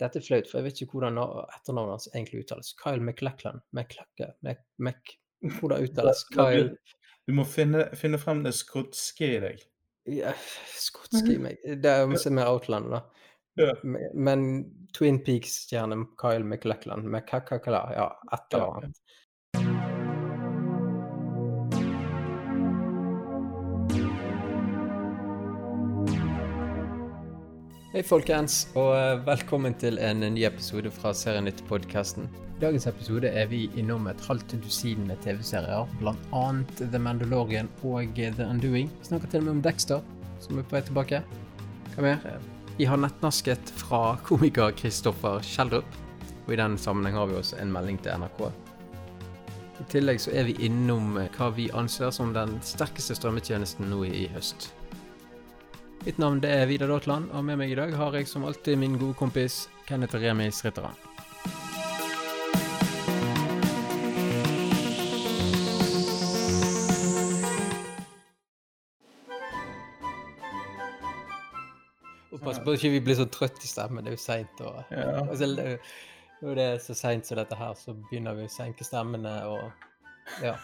[0.00, 2.72] Dette er flaut, for jeg vet ikke hvordan na- etternavnet hans egentlig uttales.
[2.82, 3.60] Kyle McLachlan.
[3.72, 4.32] McLachlan.
[4.42, 5.14] Mac, Mac,
[5.60, 6.76] hvordan uttales Kyle
[7.26, 9.62] Du må finne, finne frem det skotske i deg.
[10.12, 10.32] ja,
[10.76, 11.56] skotske i meg.
[11.64, 13.00] Det er jo mer Outland, da.
[13.56, 13.72] Ja.
[13.84, 17.08] Men- Twin Peaks-stjernen Kyle McLachlan.
[17.10, 19.00] McCacacala, ja, et eller annet.
[27.94, 32.24] Hei, folkens, og eh, velkommen til en ny episode fra Serienytt-podkasten.
[32.26, 36.42] I dagens episode er vi innom et halvt dusin med TV-serier, bl.a.
[36.80, 38.90] The Mandalorian og The Undoing.
[38.98, 40.02] Vi snakker til og med om Dexter,
[40.42, 41.22] som er på vei tilbake.
[41.94, 42.28] Hva mer?
[42.74, 45.98] Vi har nettnasket fra komiker Kristoffer Kjeldrup,
[46.48, 48.48] og i den sammenheng har vi også en melding til NRK.
[49.84, 54.02] I tillegg så er vi innom eh, hva vi anser som den sterkeste strømmetjenesten nå
[54.10, 54.72] i høst.
[56.04, 58.76] Mitt navn det er Vidar Daatland, og med meg i dag har jeg som alltid
[58.76, 60.92] min gode kompis Kenneth Remi Sritteran.
[72.44, 74.60] Pass på at ikke vi blir så trøtt i stemmen, det er jo seint.
[74.60, 75.22] Og, Ja.
[75.30, 79.38] og når det er så seint som dette her, så begynner vi å senke stemmene
[79.48, 79.72] og
[80.44, 80.58] Ja.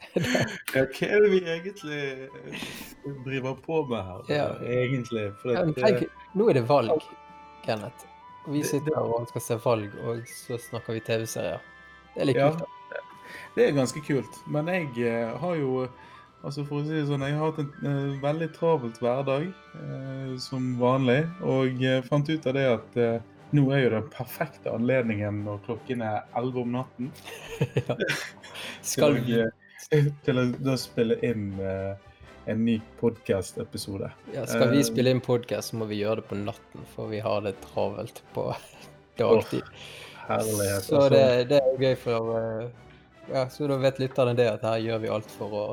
[0.74, 2.02] Ja, hva er det vi egentlig
[3.24, 4.22] driver på med her?
[4.32, 4.46] Ja.
[4.64, 5.30] Egentlig.
[5.44, 7.06] Ja, men eh, tenk, nå er det valg,
[7.64, 8.06] Kenneth.
[8.50, 11.64] Vi sitter her og skal se valg, og så snakker vi TV-serier.
[12.14, 12.62] Det er litt kult.
[12.62, 13.02] da.
[13.54, 14.40] Det er ganske kult.
[14.50, 15.88] Men jeg eh, har jo
[16.40, 20.30] Altså for å si det sånn, Jeg har hatt en uh, veldig travelt hverdag uh,
[20.40, 21.18] som vanlig.
[21.44, 22.96] Og uh, fant ut av det at
[23.52, 27.08] nå er jo den perfekte anledningen når klokken er 11 om natten
[27.80, 27.96] ja.
[28.86, 29.40] Skal vi
[30.24, 31.94] til å da spille inn eh,
[32.50, 34.10] en ny podkast-episode.
[34.34, 37.10] Ja, skal vi Eh, spille inn podkast, så må vi gjøre det på natten, for
[37.12, 38.50] vi har det travelt på
[39.20, 39.66] dagtid.
[40.28, 40.84] Herlighet.
[40.86, 41.08] Så altså.
[41.14, 42.70] det, det er gøy for eh,
[43.30, 45.64] Ja, så da vet lytterne det, at her gjør vi alt for å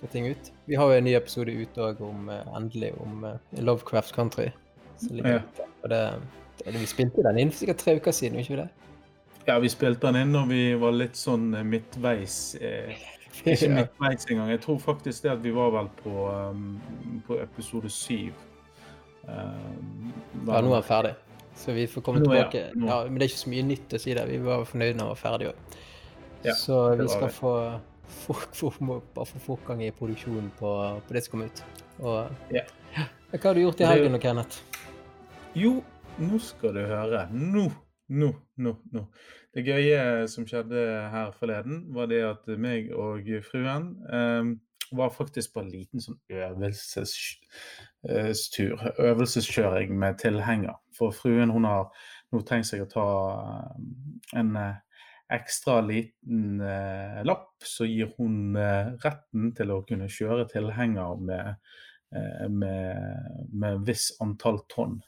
[0.00, 0.50] få ting ut.
[0.68, 3.24] Vi har jo en ny episode ute òg om endelig om
[3.56, 4.50] Lovecraft Country.
[5.00, 5.68] Så ligger Ja.
[5.82, 6.02] Og det,
[6.58, 8.68] det, vi spilte den inn for sikkert tre uker siden, ikke vi det?
[9.48, 12.58] Ja, vi spilte den inn når vi var litt sånn midtveis.
[12.60, 12.98] Eh,
[13.52, 14.50] ikke midtveis engang.
[14.50, 16.14] Jeg tror faktisk det at vi var vel på,
[16.50, 18.32] um, på episode syv.
[19.28, 20.12] Um,
[20.46, 21.14] Ja, nå er vi ferdig.
[21.58, 22.58] Så vi får komme Nå tilbake.
[22.58, 24.24] Ja, Ja, men det er ikke så mye nytt å si det.
[24.30, 25.78] Vi var fornøyde når vi var ferdige òg.
[26.46, 27.52] Ja, så vi skal få,
[28.06, 30.70] få, få, få fortgang i produksjonen på,
[31.08, 31.64] på det som kommer ut.
[31.98, 32.62] Og, Ja.
[33.32, 34.62] Hva har du gjort i helgen Kenneth?
[35.58, 35.82] Jo,
[36.18, 37.26] nå skal du høre.
[37.34, 37.66] Nå,
[38.08, 38.30] nå,
[38.64, 39.04] nå, nå.
[39.54, 44.56] Det gøye som skjedde her forleden, var det at meg og fruen eh,
[44.96, 48.84] var faktisk på en liten sånn øvelsestur.
[49.04, 50.76] Øvelseskjøring med tilhenger.
[50.96, 51.84] For fruen hun har
[52.32, 53.06] nå tenkt seg å ta
[53.76, 54.76] um, en eh,
[55.32, 61.56] ekstra liten eh, lapp, så gir hun eh, retten til å kunne kjøre tilhenger med,
[62.16, 65.02] eh, med, med viss antall tonn.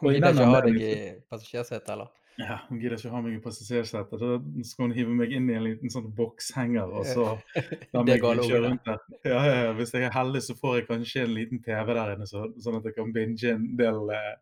[0.00, 0.92] Hun Og i gidder ikke ha deg i
[1.24, 2.12] passasjersetet, eller?
[2.42, 4.22] Ja, hun gidder ikke å ha meg i passasjersetet.
[4.22, 7.26] Da skal hun hive meg inn i en liten sånn bokshenger, og så
[7.94, 9.02] la meg kjøre rundt der.
[9.24, 9.74] Ja, ja, ja.
[9.78, 12.80] Hvis jeg er heldig, så får jeg kanskje en liten TV der inne, så, sånn
[12.80, 14.32] at jeg kan binge en del eh,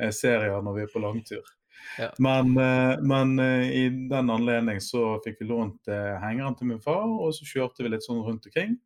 [0.00, 1.54] eh, serier når vi er på langtur.
[1.98, 2.10] Ja.
[2.22, 6.82] Men, eh, men eh, i den anledning så fikk vi lånt eh, hengeren til min
[6.82, 8.76] far, og så kjørte vi litt sånn rundt omkring.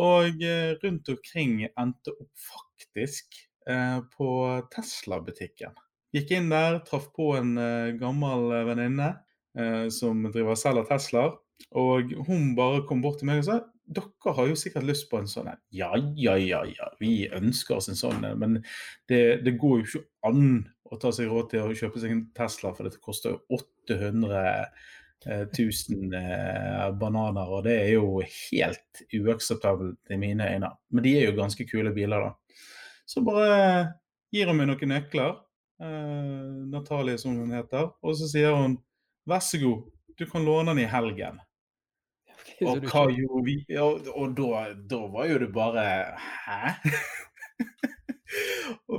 [0.00, 4.30] Og eh, rundt omkring endte opp faktisk eh, på
[4.72, 5.76] Tesla-butikken.
[6.12, 9.10] Gikk inn der, traff på en eh, gammel eh, venninne
[9.58, 11.38] eh, som driver og selger Teslaer.
[11.78, 13.62] Og hun bare kom bort til meg og sa
[13.92, 15.60] dere har jo sikkert lyst på en sånn en.
[15.74, 18.38] Ja, ja, ja, ja, vi ønsker oss en sånn en.
[18.40, 18.58] Men
[19.10, 20.44] det, det går jo ikke an
[20.92, 24.42] å ta seg råd til å kjøpe seg en Tesla, for dette koster jo 800
[25.26, 27.52] eh, 1000 eh, bananer.
[27.52, 30.72] Og det er jo helt uakseptabelt i mine øyne.
[30.92, 32.62] Men de er jo ganske kule biler, da.
[33.08, 33.56] Så bare
[34.32, 35.40] gir hun meg noen nøkler.
[35.82, 37.90] Eh, Natalie, som hun heter.
[38.02, 38.78] Og så sier hun
[39.28, 41.40] vær så god, du kan låne den i helgen.
[42.42, 43.18] Okay, Og hva ikke...
[43.18, 43.56] gjorde vi?
[43.82, 45.84] Og, og da, da var jo det bare
[46.18, 46.72] Hæ?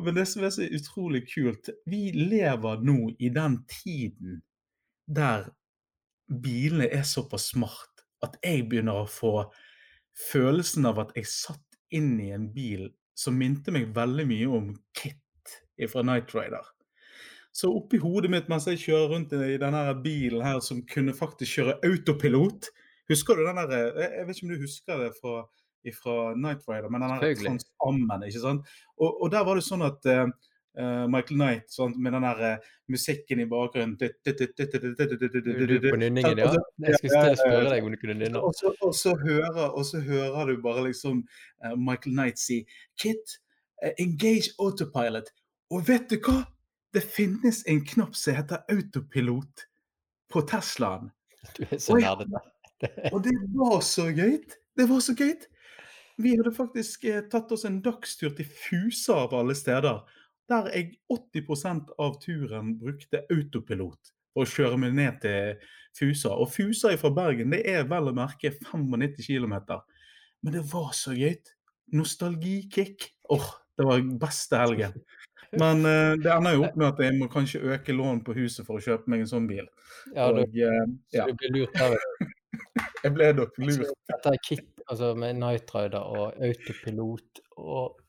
[0.03, 4.41] Men det som er så utrolig kult, vi lever nå i den tiden
[5.07, 5.49] der
[6.43, 9.33] bilene er såpass smart at jeg begynner å få
[10.29, 12.87] følelsen av at jeg satt inn i en bil
[13.17, 15.22] som minte meg veldig mye om Kit
[15.89, 16.65] fra Night Rider.
[17.53, 21.59] Så oppi hodet mitt mens jeg kjører rundt i denne bilen her som kunne faktisk
[21.59, 22.71] kjøre autopilot
[23.09, 25.43] Husker du den der Jeg vet ikke om du husker det fra,
[25.99, 27.35] fra Night Rider, men den der.
[27.35, 28.73] Transammen, ikke sant?
[28.97, 30.23] Og, og der var det sånn at eh,
[30.79, 33.97] eh, Michael Knight sånn, med den der uh, musikken i bakgrunnen.
[33.99, 36.49] Du er på nynningen, ja?
[36.87, 38.39] Jeg skulle til å spørre deg om du kunne nynne.
[38.39, 42.63] Og og, og så hører du bare liksom uh, Michael Knight si
[42.99, 43.39] Kit,
[43.83, 45.33] eh, engage autopilot.
[45.71, 46.43] Og vet du hva?
[46.93, 49.63] Det finnes en knapp som heter autopilot
[50.33, 51.09] på Teslaen.
[51.57, 52.41] Du er så nerdete.
[53.11, 54.37] Og det var så gøy!
[54.77, 55.33] Det var så gøy!
[56.21, 60.03] Vi hadde faktisk eh, tatt oss en dagstur til Fusa av alle steder.
[60.51, 65.57] Der jeg 80% av turen brukte autopilot for å kjøre meg ned til
[65.97, 66.35] Fusa.
[66.35, 69.57] Og Fusa fra Bergen det er vel å merke 95 km.
[70.43, 71.37] Men det var så gøy!
[71.93, 73.09] Nostalgikick.
[73.33, 74.95] Åh, det var beste helgen.
[75.59, 78.67] Men uh, det ender jo opp med at jeg må kanskje øke lån på huset
[78.67, 79.65] for å kjøpe meg en sånn bil.
[80.13, 80.85] Ja, du, Og uh,
[81.15, 82.29] ja, du blir lurt av det.
[83.05, 83.81] jeg ble nok lurt.
[83.81, 87.99] Så Dette er kit altså med Night Rider og autopilot og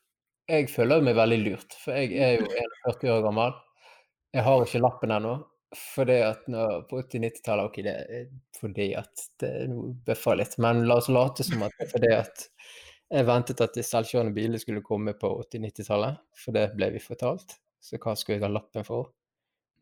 [0.45, 2.49] Jeg føler meg veldig lurt, for jeg er jo
[2.85, 3.55] 41 år gammel.
[4.35, 5.35] Jeg har ikke lappen ennå.
[5.75, 10.85] Fordi at nå, på 80-90-tallet Ok, det er fordi at det er noe litt, men
[10.87, 12.45] la oss late som at det er fordi at
[13.11, 17.57] jeg ventet at de selvkjørende bilene skulle komme på 80-90-tallet, for det ble vi fortalt.
[17.81, 19.11] Så hva skulle jeg ha lappen for?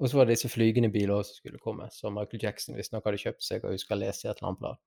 [0.02, 3.06] Og så var det disse flygende biler også som skulle komme, som Michael Jackson visstnok
[3.08, 4.82] hadde kjøpt seg og husker å lese i et eller annet blad.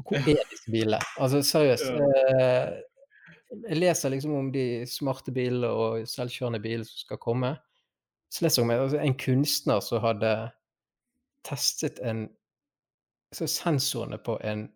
[0.00, 1.00] Og hvor er disse bilene?
[1.20, 1.88] Altså seriøst.
[1.90, 2.72] Eh,
[3.68, 7.54] jeg leser liksom om de smarte bilene og selvkjørende biler som skal komme.
[8.30, 10.34] Så leser jeg om altså, en kunstner som hadde
[11.46, 12.28] testet en
[13.34, 14.66] så sensorene på en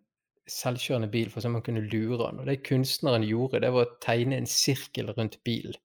[0.49, 2.39] selvkjørende bil for sånn at man kunne lure han.
[2.41, 5.75] Og det kunstneren gjorde, det var å tegne en sirkel rundt bilen.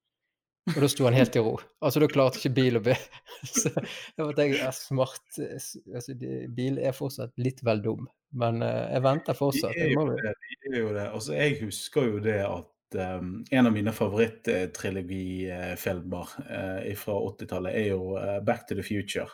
[0.69, 1.55] Og da sto han helt i ro.
[1.81, 2.93] Altså, da klarte ikke bil å be
[3.49, 6.13] Så jeg måtte tenke, ja, smart altså,
[6.53, 8.05] Bil er fortsatt litt vel dum,
[8.37, 9.73] men eh, jeg venter fortsatt.
[9.73, 10.33] De er Jeg jo det.
[10.51, 11.07] De er jo det.
[11.07, 17.87] Altså, jeg husker jo det at um, en av mine favorittrilogifilmer uh, fra 80-tallet er
[17.95, 19.31] jo uh, Back to the Future.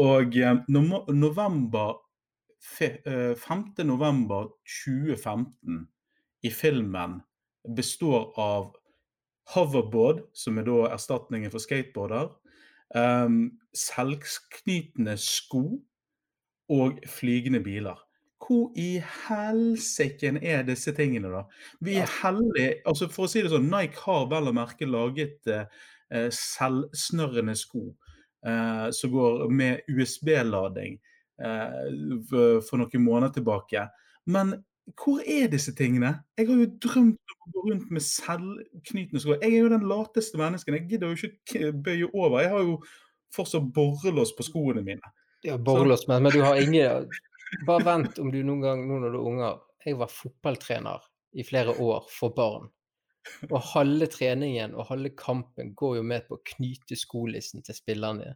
[0.00, 0.64] Og um,
[1.12, 2.00] november,
[2.64, 3.84] fe, eh, 5.
[3.84, 4.48] november
[4.86, 5.86] 2015
[6.42, 7.20] i filmen
[7.76, 8.72] består av
[9.54, 12.30] hoverboard, som er da erstatningen for skateboarder,
[12.96, 15.64] um, selvknytende sko
[16.72, 18.00] og flygende biler.
[18.44, 21.44] Hvor i helsiken er disse tingene, da?
[21.80, 25.48] Vi er heldige altså For å si det sånn, Nike har vel å merke laget
[25.48, 25.64] eh,
[26.28, 27.86] selvsnørrende sko
[28.44, 30.98] uh, som går med USB-lading
[31.38, 33.88] for, for noen måneder tilbake.
[34.30, 34.54] Men
[35.00, 36.10] hvor er disse tingene?
[36.36, 39.38] Jeg har jo drømt om å gå rundt med selvknytende sko.
[39.40, 40.76] Jeg er jo den lateste mennesken.
[40.76, 42.42] Jeg gidder jo ikke bøye over.
[42.44, 42.76] Jeg har jo
[43.34, 45.14] fortsatt borrelås på skoene mine.
[45.44, 47.08] ja, borrelås, men, men du har ingen
[47.68, 51.04] Bare vent om du noen gang, nå når du er unger Jeg var fotballtrener
[51.38, 52.70] i flere år for barn.
[53.50, 58.34] Og halve treningen og halve kampen går jo med på å knyte skolissen til spillerne.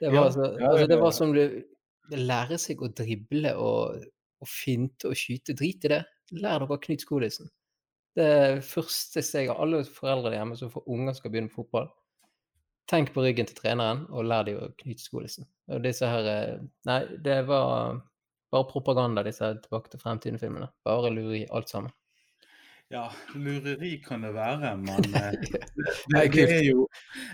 [0.00, 1.42] Det var, Ja, altså, ja, altså, det var som du
[2.10, 4.02] lærer seg å drible og,
[4.42, 5.56] og finte og skyte.
[5.58, 6.02] Drit i det.
[6.32, 7.50] Lær dere å knytte skolissen.
[8.16, 9.56] Det første første steget.
[9.56, 11.88] Alle foreldre hjemme som får unger skal begynne med fotball,
[12.90, 15.48] tenk på ryggen til treneren og lær dem å knyte skolissen.
[15.72, 18.00] Og disse her eh, Nei, det var
[18.52, 20.68] bare propaganda, disse her Tilbake til fremtiden-filmene.
[20.84, 21.92] Bare lureri, alt sammen.
[22.92, 26.88] Ja, lureri kan det være, men det, det, det, er jo,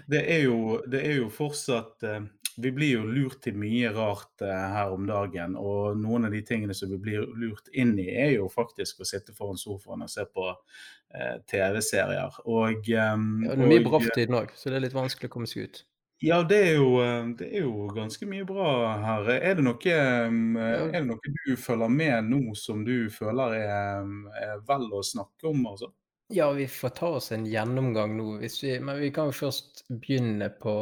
[0.06, 2.20] det, er jo, det er jo fortsatt eh,
[2.58, 5.54] Vi blir jo lurt til mye rart eh, her om dagen.
[5.58, 9.06] Og noen av de tingene som vi blir lurt inn i, er jo faktisk å
[9.08, 12.40] sitte foran sofaen og se på eh, TV-serier.
[12.46, 15.30] Og, um, Ja, det er mye bra for tiden òg, så det er litt vanskelig
[15.30, 15.84] å komme seg ut.
[16.24, 18.72] Ja, det er, jo, eh, det er jo ganske mye bra
[19.04, 19.30] her.
[19.36, 24.12] Er det noe, ehm, er det noe du følger med nå som du føler er,
[24.42, 25.62] er vel å snakke om?
[25.70, 25.92] Altså?
[26.34, 30.50] Ja, vi får ta oss en gjennomgang nå, vi, men vi kan jo først begynne
[30.60, 30.74] på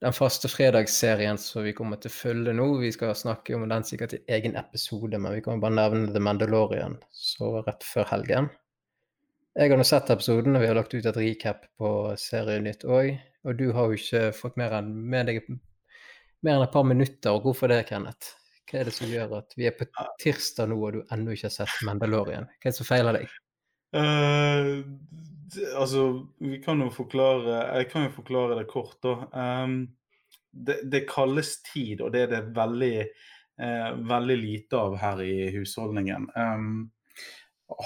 [0.00, 2.66] den faste fredagsserien som vi kommer til å følge nå.
[2.80, 6.12] Vi skal snakke om den sikkert i egen episode, men vi kan jo bare nevne
[6.14, 8.48] The Mandalorian så rett før helgen.
[9.58, 11.90] Jeg har nå sett episoden, og vi har lagt ut et recap på
[12.20, 13.12] Serienytt òg.
[13.44, 17.34] Og du har jo ikke fått mer enn med deg mer enn et par minutter.
[17.34, 18.36] Og hvorfor det, Kenneth?
[18.70, 19.88] Hva er det som gjør at vi er på
[20.22, 22.46] tirsdag nå, og du ennå ikke har sett Mandalorian?
[22.56, 23.36] Hva er det som feiler deg?
[23.92, 25.29] Det-
[25.76, 29.16] altså, vi kan jo forklare Jeg kan jo forklare det kort, da.
[29.32, 29.82] Um,
[30.50, 32.94] det, det kalles tid, og det er det veldig,
[33.62, 36.26] eh, veldig lite av her i husholdningen.
[36.34, 36.90] Um,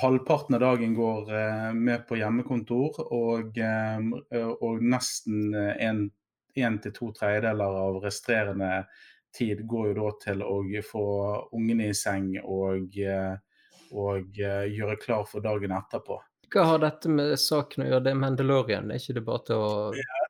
[0.00, 6.06] halvparten av dagen går eh, med på hjemmekontor, og, eh, og nesten en,
[6.56, 8.86] en til to tredjedeler av restrerende
[9.34, 11.06] tid går jo da til å få
[11.56, 13.34] ungene i seng og, eh,
[13.94, 16.20] og eh, gjøre klar for dagen etterpå.
[16.52, 18.04] Hva har dette med saken å gjøre?
[18.04, 19.72] Det er Mandalorian, er ikke det bare til å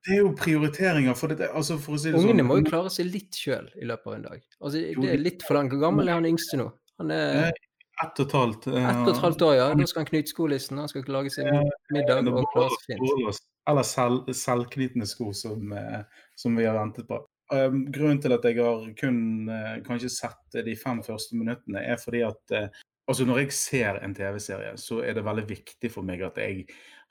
[0.04, 1.14] det er jo prioriteringer.
[1.16, 3.70] For, det, altså for å si det Ungene sånn må jo klare seg litt sjøl
[3.80, 4.42] i løpet av en dag.
[4.60, 5.72] Altså, det er litt for langt.
[5.72, 6.68] Hvor gammel er han yngste nå?
[7.00, 7.54] Han er
[8.02, 8.66] Ett og et halvt.
[8.66, 9.66] eh, ett og et halvt år, ja.
[9.78, 11.46] Nå skal han knyte skolissen, han skal lage seg
[11.94, 13.38] middag og klare seg fint.
[13.70, 16.02] Eller selv, selvknytende sko, som, eh,
[16.36, 17.20] som vi har ventet på.
[17.52, 22.00] Um, grunnen til at jeg har kun uh, kanskje sett de fem første minuttene, er
[22.00, 26.02] fordi at eh, altså når jeg ser en TV-serie, så er det veldig viktig for
[26.06, 26.54] meg at jeg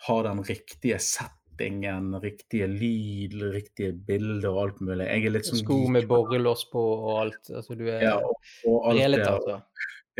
[0.07, 5.07] har den riktige settingen, riktige lyd, riktige bilder og alt mulig.
[5.07, 7.43] Jeg er litt sånn Sko med borrelås på og alt.
[7.53, 8.33] Altså, du er ja, og,
[8.69, 9.55] og alt relet, altså.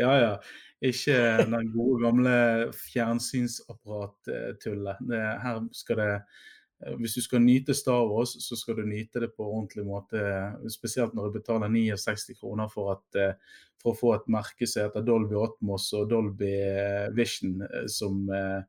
[0.00, 0.34] Ja, ja.
[0.84, 1.16] Ikke
[1.48, 2.34] den gode gamle
[2.76, 4.96] fjernsynsapparat-tullet.
[5.44, 6.14] Her skal det
[6.98, 10.20] Hvis du skal nyte Star Wars, så skal du nyte det på ordentlig måte.
[10.68, 13.34] Spesielt når du betaler 69 kroner for, at, eh,
[13.80, 18.28] for å få et merke som heter Dolby Atmos og Dolby eh, Vision, eh, som
[18.28, 18.60] eh,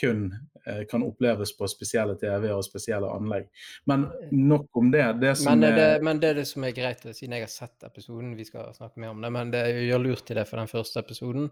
[0.00, 0.24] kun
[0.66, 3.48] eh, kan oppleves på spesielle TV-er og spesielle anlegg.
[3.90, 5.04] Men nok om det.
[5.22, 7.52] Det som Men, det, er men det er det som er greit, siden jeg har
[7.52, 10.58] sett episoden, vi skal snakke mer om det, men det gjør lurt i det, for
[10.62, 11.50] den første episoden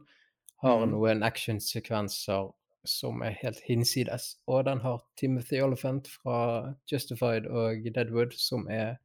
[0.63, 0.91] har Mhm.
[0.95, 2.53] noen actionsekvenser
[2.89, 4.37] som er helt hinsides.
[4.47, 8.99] Og den har Timothy Oliphant fra Justified og Deadwood, som er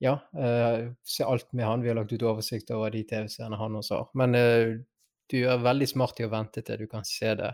[0.00, 1.82] Ja, uh, se alt med han.
[1.82, 4.06] Vi har lagt ut oversikt over de TV-seerne han også har.
[4.16, 4.78] Men uh,
[5.28, 7.50] du er veldig smart i å vente til du kan se det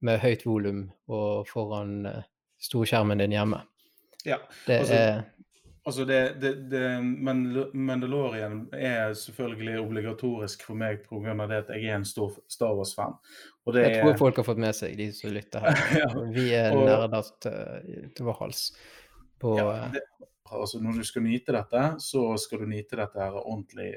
[0.00, 2.22] med høyt volum og foran uh,
[2.64, 3.60] storskjermen din hjemme.
[4.24, 5.20] ja, Det Altså, er
[5.86, 6.80] Altså det, det, det,
[7.74, 11.34] Mandalorian er selvfølgelig obligatorisk for meg pga.
[11.46, 13.14] det at jeg er en stor Star Wars-fan.
[13.70, 15.78] Jeg tror er folk har fått med seg, de som lytter her.
[16.02, 18.64] ja, Vi er og- nerder til, til vår hals.
[19.38, 20.02] På, ja, det,
[20.50, 23.92] altså Når du skal nyte dette, så skal du nyte dette her ordentlig,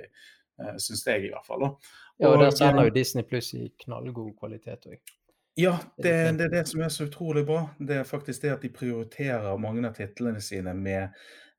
[0.62, 1.64] uh, syns jeg i hvert fall.
[1.72, 5.18] Og, ja, og der sender eh, jo Disney Pluss i knallgod kvalitet òg.
[5.58, 7.66] Ja, Det det, er det som er så utrolig bra.
[7.80, 11.10] Det er faktisk det at de prioriterer mange av titlene sine med eh,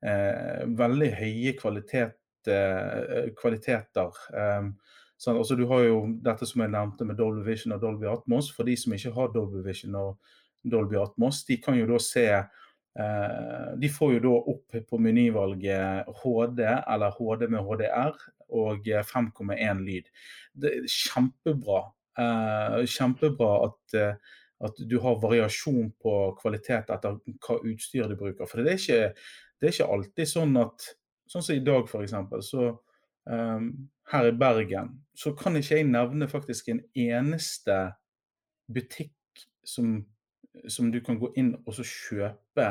[0.00, 2.16] veldig høye kvalitet,
[2.48, 4.16] eh, kvaliteter.
[4.32, 4.72] Um,
[5.20, 8.50] sånn, altså, du har jo dette som jeg nevnte med Dolby Vision og Dolby Atmos.
[8.54, 12.26] For de som ikke har Dolby Vision og Dolby Atmos, de kan jo da se
[12.30, 18.18] eh, De får jo da opp på menyvalget HD eller HD med HDR
[18.50, 20.10] og eh, 5,1 lyd.
[20.52, 21.84] Det er kjempebra.
[22.20, 28.48] Eh, kjempebra at, eh, at du har variasjon på kvalitet etter hva utstyr du bruker.
[28.48, 29.14] For det er ikke,
[29.60, 30.94] det er ikke alltid sånn at
[31.30, 32.14] Sånn som i dag, f.eks.
[32.42, 32.64] Så
[33.30, 33.66] um,
[34.10, 37.76] her i Bergen så kan ikke jeg nevne faktisk en eneste
[38.66, 39.92] butikk som,
[40.66, 42.66] som du kan gå inn og så kjøpe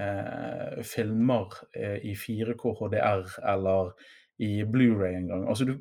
[0.00, 3.24] eh, filmer eh, i 4K HDR
[3.54, 3.94] eller
[4.40, 5.42] i Blu-ray en gang.
[5.52, 5.74] Altså, du,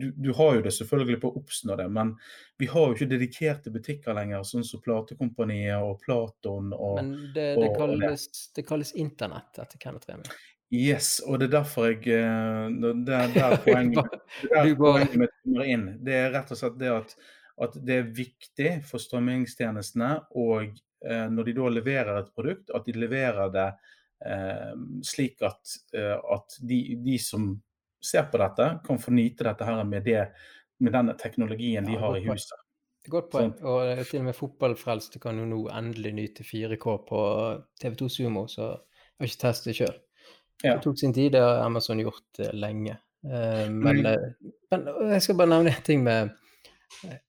[0.00, 2.14] du, du har jo det selvfølgelig på å oppsnå det, men
[2.56, 7.34] vi har jo ikke dedikerte butikker lenger, sånn som Platekompaniet og Platon og Men det,
[7.34, 8.24] det, og- og kalles,
[8.56, 10.24] det kalles internett etter Kenneth Remi.
[10.72, 12.72] Yes, og det er derfor jeg eh,
[13.06, 14.16] Det er der poenget,
[14.48, 15.84] er der poenget mitt kommer inn.
[16.02, 17.12] Det er rett og slett det at,
[17.68, 20.08] at det er viktig for strømmingstjenestene,
[20.40, 20.72] og
[21.04, 23.68] eh, når de da leverer et produkt, at de leverer det
[24.26, 24.72] eh,
[25.06, 27.52] slik at, eh, at de, de som
[28.06, 30.22] ser på dette, kan få nyte dette her med, det,
[30.80, 32.62] med den teknologien de Ja, har i huset.
[33.06, 33.52] Godt poeng.
[33.62, 37.20] Og eh, til og med fotballfrelste kan jo nå endelig nyte 4K på
[37.82, 39.98] TV2 Sumo, så jeg har ikke testet det sjøl.
[40.64, 40.72] Ja.
[40.74, 42.96] Det tok sin tid, det har Amazon gjort eh, lenge.
[43.26, 46.34] Eh, men, Men- eh, men jeg skal bare nevne en ting med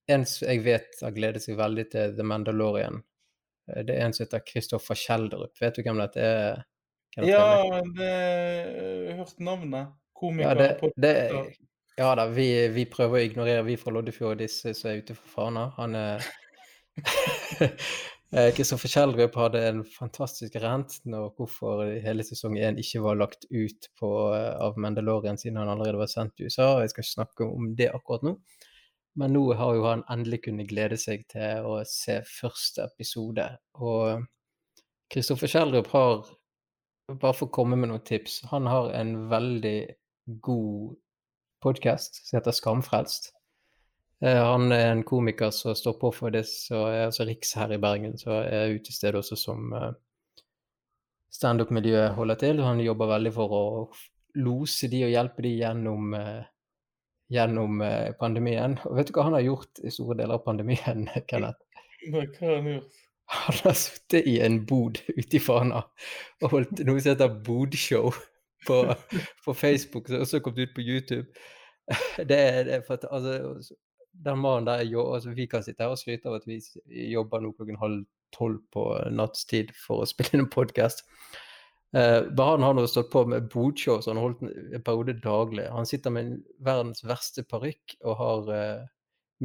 [0.08, 3.02] en som jeg vet har gledet seg veldig til The Mandalorian.
[3.68, 5.54] Det er en som heter Kristoffer Kjelderup.
[5.60, 6.62] Vet du hvem dette er?
[7.18, 7.26] Hvem?
[7.28, 9.90] Ja, det jeg har hørt navnet.
[10.18, 10.50] Komiker.
[10.50, 11.14] Ja, det, det,
[11.98, 15.34] ja da, vi, vi prøver å ignorere, vi fra Loddefjord, disse som er ute for
[15.38, 15.70] Fana.
[15.78, 16.28] Han er
[18.58, 23.88] Kristoffer Kjeldrup hadde en fantastisk rent når hvorfor hele sesong én ikke var lagt ut
[24.00, 26.82] på, eh, av Mandalorian siden han allerede var sendt til USA.
[26.82, 28.36] Jeg skal ikke snakke om det akkurat nå.
[29.18, 33.48] Men nå har jo han endelig kunnet glede seg til å se første episode.
[33.80, 34.28] Og
[35.10, 36.28] Kristoffer Kjeldrup har,
[37.16, 39.80] bare for å komme med noen tips, han har en veldig
[40.28, 40.96] god
[41.64, 43.34] podkast som heter Skamfrelst.
[44.22, 47.72] Eh, Han er en komiker som står på for det som er altså Riks her
[47.74, 49.90] i Bergen, så er utested også som eh,
[51.34, 52.62] standup-miljøet holder til.
[52.66, 53.66] Han jobber veldig for å
[54.38, 56.46] lose de og hjelpe de gjennom, eh,
[57.34, 57.82] gjennom
[58.20, 58.78] pandemien.
[58.86, 61.64] Og vet du hva han har gjort i store deler av pandemien, Kenneth?
[62.08, 63.04] Nei, hva har han gjort?
[63.28, 65.82] Han har sittet i en bod ute i Fana
[66.40, 68.14] og holdt noe som heter bodshow
[68.66, 68.82] på,
[69.46, 71.28] på Facebook, som også kom kommet ut på YouTube.
[72.18, 73.76] Det er, det er for at, altså,
[74.26, 74.82] den mannen der
[75.14, 76.60] altså, Vi kan sitte her og skryte av at vi
[77.12, 78.02] jobber nå klokken halv
[78.36, 78.84] tolv på
[79.14, 81.06] nattstid for å spille inn en podkast.
[81.96, 85.16] Uh, bare han har nå stått på med bodshow, så han har holdt en periode
[85.24, 85.70] daglig.
[85.72, 86.34] Han sitter med
[86.66, 88.90] verdens verste parykk og har uh,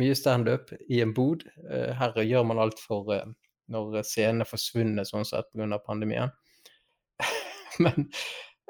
[0.00, 1.46] mye standup i en bod.
[1.68, 3.12] Uh, her gjør man alt for
[3.72, 5.78] når scenene forsvunnet sånn sett pga.
[5.86, 6.34] pandemien.
[7.82, 8.10] Men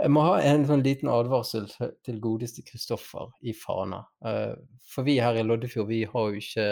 [0.02, 1.68] jeg må ha en sånn liten advarsel
[2.02, 4.02] til godeste Kristoffer i Fana.
[4.94, 6.66] for vi her i Loddefjord, vi har jo ikke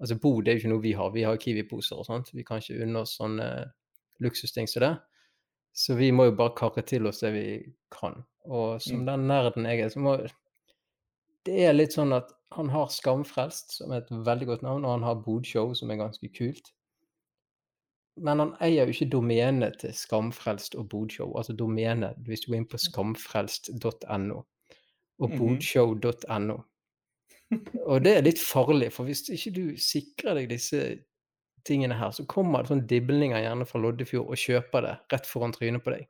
[0.00, 1.10] Altså bod er jo ikke noe vi har.
[1.12, 2.30] Vi har Kiwi-poser og sånt.
[2.32, 3.48] Vi kan ikke unne oss sånne
[4.24, 4.94] luksusting som det.
[5.76, 7.42] Så vi må jo bare karre til oss det vi
[7.92, 8.16] kan.
[8.48, 9.10] Og som mm.
[9.10, 10.16] den nerden jeg er, så må
[11.44, 14.96] Det er litt sånn at han har Skamfrelst, som er et veldig godt navn, og
[14.96, 16.72] han har Bodshow, som er ganske kult.
[18.16, 21.30] Men han eier jo ikke domenet til Skamfrelst og Bodshow.
[21.38, 24.42] Altså domenet, hvis du går inn på skamfrelst.no
[25.20, 25.38] og mhm.
[25.38, 26.58] bodshow.no.
[27.90, 30.84] Og det er litt farlig, for hvis ikke du sikrer deg disse
[31.66, 35.52] tingene her, så kommer det sånne diblinger gjerne fra Loddefjord og kjøper det rett foran
[35.52, 36.06] trynet på deg.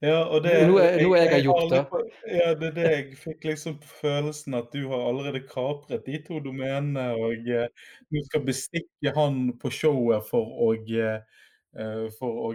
[0.00, 2.00] Ja, og det noe, jeg, noe jeg har gjort, da.
[2.24, 6.38] Ja, det er det jeg fikk liksom følelsen at du har allerede kapret de to
[6.40, 11.20] domenene, og uh, du skal bestikke han på showet for å uh,
[12.16, 12.54] for å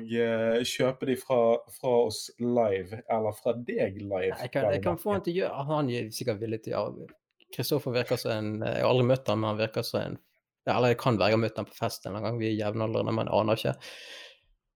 [0.67, 1.37] kjøpe de fra,
[1.77, 4.33] fra, oss live, eller fra deg live.
[4.33, 6.89] Jeg kan, jeg kan få han til å gjøre Han er sikkert villig til å
[6.89, 7.13] gjøre
[7.55, 10.17] Kristoffer virker som en Jeg har aldri møtt ham, men han virker som en
[10.65, 13.13] eller jeg kan være jeg har møtt ham på fest en gang, vi er jevnaldrende,
[13.13, 13.75] men aner ikke.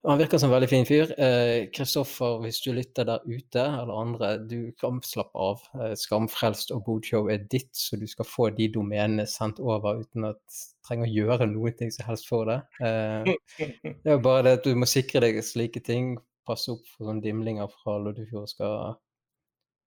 [0.08, 1.10] Han virker som en veldig fin fyr.
[1.76, 5.66] Kristoffer, eh, hvis du lytter der ute, eller andre, du kan slappe av.
[5.76, 10.30] Eh, Skamfrelst og Bodshow er ditt, så du skal få de domenene sendt over uten
[10.30, 12.62] at du trenger å gjøre noe ting som helst for det.
[12.80, 13.28] Eh,
[13.60, 16.16] det er jo bare det at du må sikre deg slike ting.
[16.48, 18.96] Passe opp for sånne dimlinger fra Loddefjord skal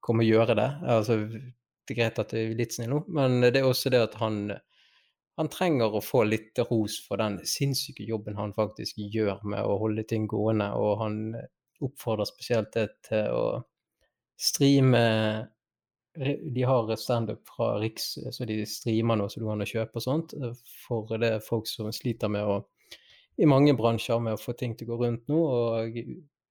[0.05, 0.69] komme og gjøre det.
[0.93, 4.05] Altså, det er greit at det er litt snill nå, men det er også det
[4.11, 4.45] at han
[5.41, 9.79] han trenger å få litt ros for den sinnssyke jobben han faktisk gjør med å
[9.81, 11.19] holde ting gående, og han
[11.83, 13.47] oppfordrer spesielt til å
[14.39, 15.03] streame
[16.13, 20.35] De har standup fra Riks, så de streamer nå så du kan kjøpe og sånt,
[20.85, 22.59] for det er folk som sliter med å
[23.41, 25.97] i mange bransjer med å få ting til å gå rundt nå, og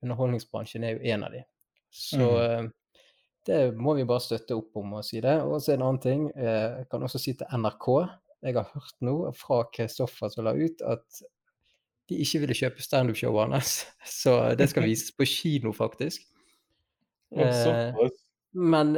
[0.02, 1.44] underholdningsbransjen er jo en av de.
[1.94, 2.72] Så mm.
[3.46, 5.38] det må vi bare støtte opp om og si det.
[5.46, 7.88] Og så en annen ting, eh, jeg kan også si til NRK
[8.42, 11.22] jeg har hørt nå fra Kristoffer som la ut, at
[12.10, 13.74] de ikke ville kjøpe standup-showet hans.
[14.22, 16.26] Så det skal vises på kino, faktisk.
[17.32, 18.02] Eh,
[18.52, 18.98] men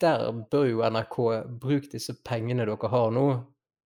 [0.00, 1.18] der bør jo NRK
[1.60, 3.26] bruke disse pengene dere har nå,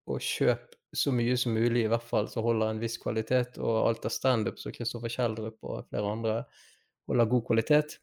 [0.07, 3.57] og kjøpe så mye som mulig, i hvert fall så holder en viss kvalitet.
[3.59, 6.37] Og alt av standup som Kristoffer Kjeldrup og flere andre
[7.09, 7.97] holder god kvalitet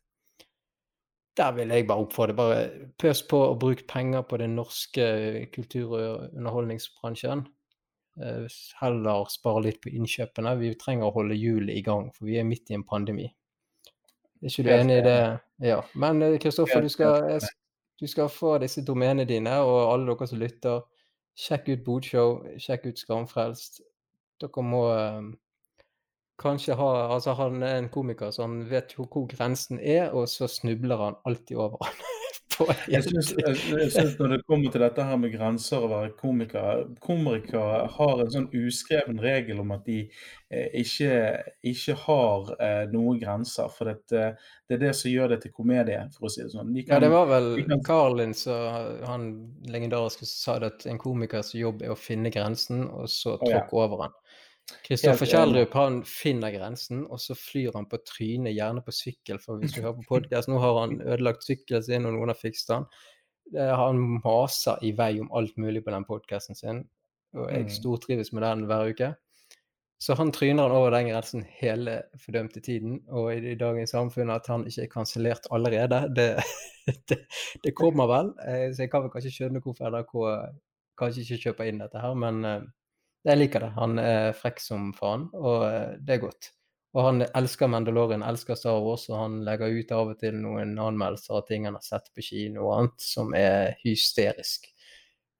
[1.36, 2.34] der vil jeg bare oppfordre.
[2.36, 2.64] Bare
[2.98, 5.06] pøs på å bruke penger på den norske
[5.54, 7.46] kultur- og underholdningsbransjen.
[8.22, 8.46] Eh,
[8.80, 10.54] heller spare litt på innkjøpene.
[10.60, 13.26] Vi trenger å holde hjulet i gang, for vi er midt i en pandemi.
[14.44, 15.18] Er ikke du enig i det?
[15.64, 15.80] Ja.
[15.98, 17.48] Men eh, Kristoffer, du,
[18.00, 20.84] du, skal få disse domenene dine, og alle dere som lytter,
[21.34, 23.82] sjekk ut Bodshow, sjekk ut Skamfrelst.
[24.42, 25.32] Dere må eh,
[26.40, 30.28] kanskje ha Altså, han er en komiker, så han vet jo hvor grensen er, og
[30.28, 32.04] så snubler han alltid over han.
[32.92, 38.22] jeg syns når det kommer til dette her med grenser å være komiker Komikere har
[38.22, 41.16] en sånn uskreven regel om at de eh, ikke,
[41.66, 43.70] ikke, har eh, noen grenser.
[43.74, 46.72] For det, det, er det som gjør det til komedie, for å si det sånn.
[46.76, 47.82] De kan, ja, det var vel kan...
[47.86, 49.28] Carlin som han
[49.70, 53.82] legendariske sa det at en komikers jobb er å finne grensen, og så tråkke oh,
[53.82, 53.88] ja.
[53.88, 54.20] over den.
[54.84, 59.40] Kristoffer Kjeldrup han finner grensen, og så flyr han på trynet, gjerne på sykkel.
[59.42, 62.40] For hvis vi hører på podkast, nå har han ødelagt sykkelen sin, og noen har
[62.40, 62.86] fikset den.
[63.76, 66.80] Han maser i vei om alt mulig på den podkasten sin,
[67.36, 67.74] og jeg mm.
[67.76, 69.10] stortrives med den hver uke.
[70.04, 74.48] Så han tryner han over den grensen hele fordømte tiden, og i, dagens samfunn at
[74.52, 76.30] han ikke er kansellert allerede, det,
[77.08, 77.20] det,
[77.64, 78.32] det, kommer vel.
[78.48, 80.16] Eh, så jeg kan vel kanskje skjønne hvorfor NRK
[81.00, 82.66] kanskje ikke kjøper inn dette her, men eh,
[83.24, 83.72] jeg liker det.
[83.78, 86.50] Han er frekk som faen, og eh, det er godt.
[86.94, 90.76] Og han elsker Mandalorian, elsker Star Wars, og han legger ut av og til noen
[90.78, 94.68] anmeldelser av ting han har sett på kino og annet, som er hysterisk.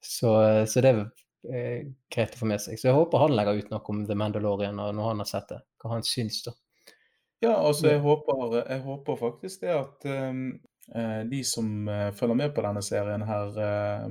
[0.01, 2.81] Så, eh, så det er eh, greit å få med seg.
[2.81, 5.63] Så jeg håper han legger ut noe om The Mandalorian når han har sett det.
[5.83, 6.57] Hva han syns, da.
[7.45, 10.55] Ja, altså jeg håper, jeg håper faktisk det at um,
[11.29, 14.07] de som følger med på denne serien her, uh,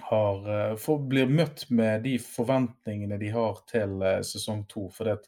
[0.00, 4.86] har, eh, for, blir møtt med de forventningene de har til uh, sesong to.
[4.94, 5.18] For det,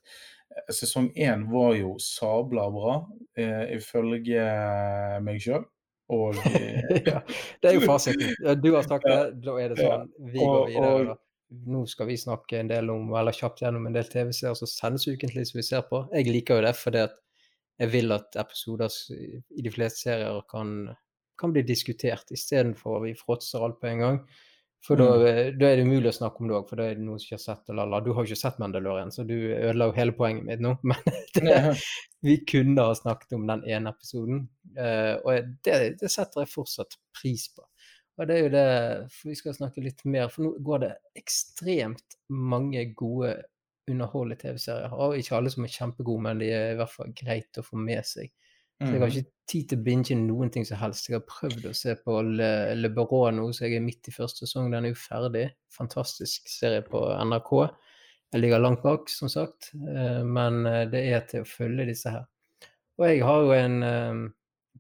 [0.55, 2.97] uh, sesong én var jo sabla bra,
[3.37, 4.47] eh, ifølge
[5.25, 5.67] meg sjøl.
[6.15, 6.37] Og
[7.09, 7.21] ja,
[7.61, 8.33] Det er jo fasiten.
[8.65, 10.09] Du har sagt det, da er det sånn.
[10.33, 11.19] Vi går videre.
[11.71, 15.05] Nå skal vi snakke en del om, eller kjapt gjennom en del TV-serier som sendes
[15.07, 16.01] ukentlig, som vi ser på.
[16.11, 17.21] Jeg liker jo det fordi at
[17.79, 20.89] jeg vil at episoder i de fleste serier kan,
[21.39, 24.19] kan bli diskutert, istedenfor at vi fråtser alt på en gang.
[24.85, 25.59] For da, Mm.
[25.59, 27.31] da er det umulig å snakke om det òg, for da er det noen som
[27.31, 27.71] ikke har sett.
[27.73, 28.01] Lala.
[28.05, 30.75] Du har jo ikke sett Mandalorian, så du ødela jo hele poenget mitt nå.
[30.91, 30.99] Men
[31.39, 31.61] det,
[32.21, 34.43] vi kunne ha snakket om den ene episoden,
[34.77, 37.65] uh, og det, det setter jeg fortsatt pris på.
[38.19, 38.69] Og det er jo det,
[39.11, 43.33] for vi skal snakke litt mer, for nå går det ekstremt mange gode
[43.91, 44.93] underholdende TV-serier.
[44.93, 47.81] Og ikke alle som er kjempegode, men de er i hvert fall greit å få
[47.81, 48.31] med seg.
[48.85, 49.17] Så jeg har Mhm.
[49.17, 51.09] ikke tid til å binge noen ting som helst.
[51.09, 54.13] Jeg har prøvd å se på Le, Le Baron nå, så jeg er midt i
[54.13, 54.71] første sesong.
[54.71, 55.51] Den er jo ferdig.
[55.71, 57.71] Fantastisk serie på NRK.
[58.33, 62.11] Jeg ligger langt bak, som sagt, eh, men eh, det er til å følge disse
[62.11, 62.25] her.
[62.99, 64.31] Og jeg har jo en eh,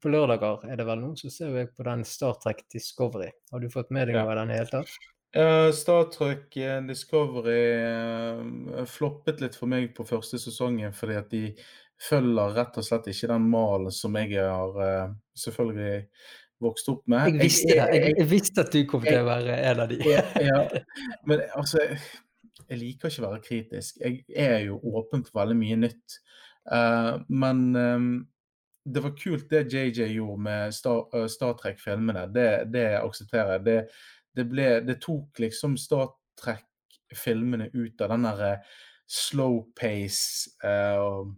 [0.00, 3.30] På lørdager er det vel nå, så ser jeg på den Star Trek Discovery.
[3.52, 5.74] Har du fått med deg noe av den i det hele tatt?
[5.74, 6.50] Star Trek
[6.86, 11.54] Discovery floppet litt for meg på første sesongen, fordi at de
[12.04, 15.94] følger rett og slett ikke den malen som jeg har eh, selvfølgelig
[16.64, 17.32] vokst opp med.
[17.32, 17.88] Jeg visste det.
[17.96, 19.98] Jeg, jeg visste at du kom til å være en av de.
[20.08, 20.60] Ja.
[21.28, 21.82] Men altså,
[22.68, 23.98] jeg liker ikke å være kritisk.
[24.00, 26.20] Jeg er jo åpen for veldig mye nytt.
[26.64, 28.12] Uh, men um,
[28.88, 32.24] det var kult det JJ gjorde med Star, uh, Star Trek-filmene.
[32.32, 33.64] Det, det aksepterer jeg.
[33.66, 33.76] Det,
[34.38, 38.54] det, ble, det tok liksom Star Trek-filmene ut av den derre
[39.04, 41.28] slow pace uh,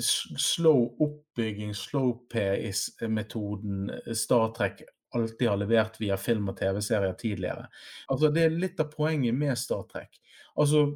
[0.00, 4.82] slow oppbygging, slow pace-metoden Star Trek
[5.14, 7.68] alltid har levert via film og TV-serier tidligere.
[8.12, 10.18] Altså, det er litt av poenget med Star Trek.
[10.58, 10.86] Altså,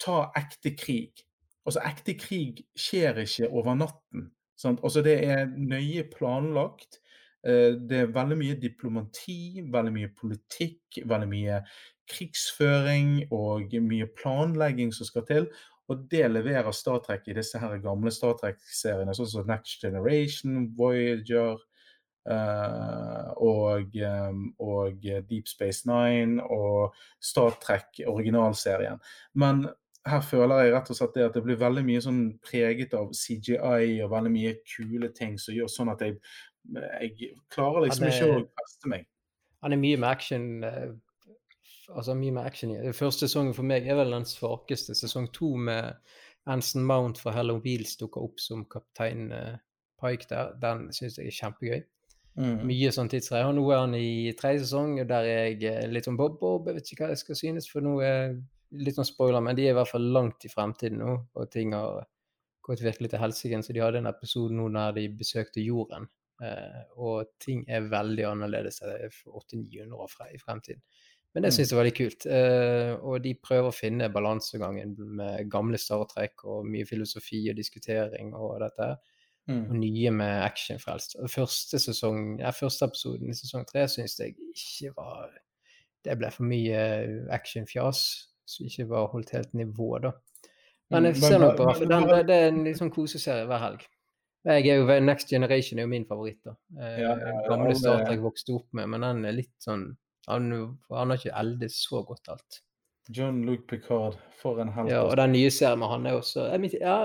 [0.00, 1.24] ta ekte krig.
[1.66, 4.30] Altså, ekte krig skjer ikke over natten.
[4.60, 4.80] Sant?
[4.84, 7.00] Altså, det er nøye planlagt.
[7.44, 11.60] Eh, Det er veldig mye diplomati, veldig mye politikk, veldig mye
[12.10, 15.46] krigsføring og mye planlegging som skal til.
[15.90, 20.68] Og det leverer Star Trek i disse her gamle Star Trek-seriene, sånn som Next Generation,
[20.78, 21.58] Voyager
[22.30, 29.02] uh, og, um, og Deep Space Nine og Star Trek originalserien.
[29.34, 29.66] Men
[30.08, 33.10] her føler jeg rett og slett det at det blir veldig mye sånn preget av
[33.16, 36.16] CGI og veldig mye kule ting som gjør sånn at jeg,
[36.72, 39.08] jeg klarer liksom ikke å feste meg.
[39.60, 40.46] Han er mye med action.
[41.90, 42.92] Eh, Altså mye mer action i.
[42.96, 44.96] Første sesongen for meg er vel den svakeste.
[44.96, 45.92] Sesong to med
[46.46, 49.56] Anson Mount fra Hello Wheels dukka opp som kaptein eh,
[50.00, 50.54] Pike der.
[50.62, 51.82] Den syns jeg er kjempegøy.
[52.38, 52.62] Mm.
[52.68, 53.50] Mye sånn tidsreier.
[53.50, 56.70] Og nå er han i tredje sesong, og der er jeg eh, litt om bob-bob.
[56.70, 58.38] Jeg vet ikke hva jeg skal synes, for nå er
[58.80, 61.74] litt sånn spoiler, men de er i hvert fall langt i fremtiden nå, og ting
[61.74, 62.04] har
[62.64, 63.60] gått virkelig til helsike.
[63.66, 66.06] Så de hadde en episode nå der de besøkte jorden,
[66.44, 68.80] eh, og ting er veldig annerledes
[69.18, 70.84] for 800-900 år fra, i fremtiden.
[71.34, 71.56] Men det Mm.
[71.56, 72.26] syns jeg var veldig kult.
[72.26, 77.56] Uh, og de prøver å finne balansegangen med gamle Star Trek og mye filosofi og
[77.56, 78.96] diskutering og dette.
[79.48, 79.64] Mm.
[79.70, 81.16] og nye med actionfrelst.
[81.26, 85.30] Første sesong, ja, første episoden i sesong tre syns jeg ikke var
[86.04, 90.12] Det ble for mye actionfjas som ikke var holdt helt nivå, da.
[90.90, 93.58] Men jeg Mm, ser men- nok på for den, det, er en liksom koseserie hver
[93.58, 93.80] helg.
[94.44, 96.50] Jeg er jo, Next Generation er jo min favoritt, da.
[96.80, 99.96] Eh, Ja, ja, gamle Star Trek vokste opp med, men den er litt sånn
[100.28, 100.50] Han,
[100.90, 102.60] han har ikke eldet så godt alt.
[103.10, 104.90] John Luke Picard, for en helt.
[104.92, 106.98] Ja, og den nye serien med han er også ja,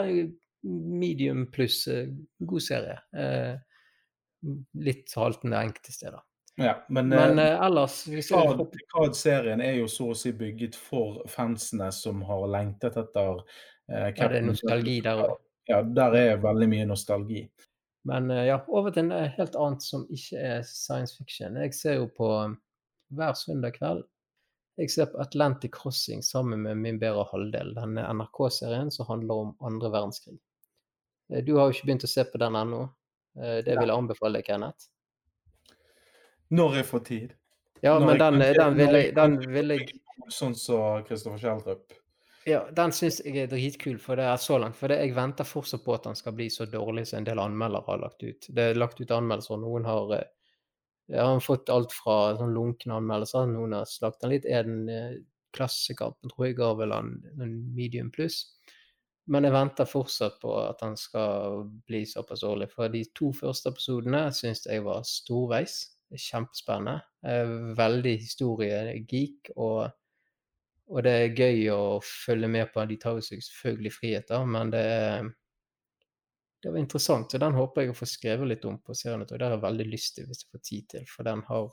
[1.01, 2.99] medium pluss eh, god serie.
[3.17, 3.55] Eh,
[4.85, 6.21] litt haltende enkelte steder.
[6.55, 11.89] Ja, men, Men eh, eh, ellers Picard-serien er jo så å si bygget for fansene
[11.91, 13.41] som har lengtet etter
[13.91, 15.41] eh, Ja, det er nostalgi der òg.
[15.65, 17.41] Ja, der er veldig mye nostalgi.
[18.07, 21.57] Men eh, ja, over til en helt annet som ikke er science fiction.
[21.59, 22.55] Jeg ser jo på eh,
[23.13, 24.03] hver søndag kveld
[24.77, 29.53] jeg ser på Atlantic Crossing sammen med min bedre halvdel, denne NRK-serien som handler om
[29.63, 30.35] andre verdenskrig.
[31.31, 32.81] Eh, Du har jo ikke begynt å se på den ennå.
[33.39, 34.89] Eh, Det vil jeg anbefale deg, Kenneth.
[36.51, 37.33] Når jeg får tid.
[37.81, 41.93] Ja, Når men den, kan- den vil jeg, den vil jeg Sånn som Kristoffer Schjelderup.
[42.47, 44.75] Ja, den syns jeg er dritkul, for det er så langt.
[44.75, 47.39] For det, jeg venter fortsatt på at den skal bli så dårlig som en del
[47.39, 48.47] anmeldere har lagt ut.
[48.49, 50.13] Det er lagt ut anmeldelser, og noen har
[51.11, 54.47] ja, har fått alt fra sånn lunkne anmeldelser, noen har slaktet den litt.
[54.49, 55.17] Er den eh,
[55.55, 58.41] klassekampen, tror jeg, ga vel han en medium pluss.
[59.31, 62.69] Men jeg venter fortsatt på at den skal bli såpass årlig.
[62.73, 65.79] For de to første episodene syns jeg var storveis.
[66.13, 66.99] Kjempespennende.
[67.25, 69.53] Eh, Veldig historiegeek.
[69.57, 69.87] og
[70.85, 72.83] og det er gøy å følge med på.
[72.85, 75.31] De tar jo selvfølgelig friheter, men det er
[76.65, 77.33] det var interessant.
[77.33, 79.21] Og den håper jeg å få skrevet litt om på serien.
[79.21, 81.67] Og det har jeg veldig lyst til hvis jeg får tid til, for den har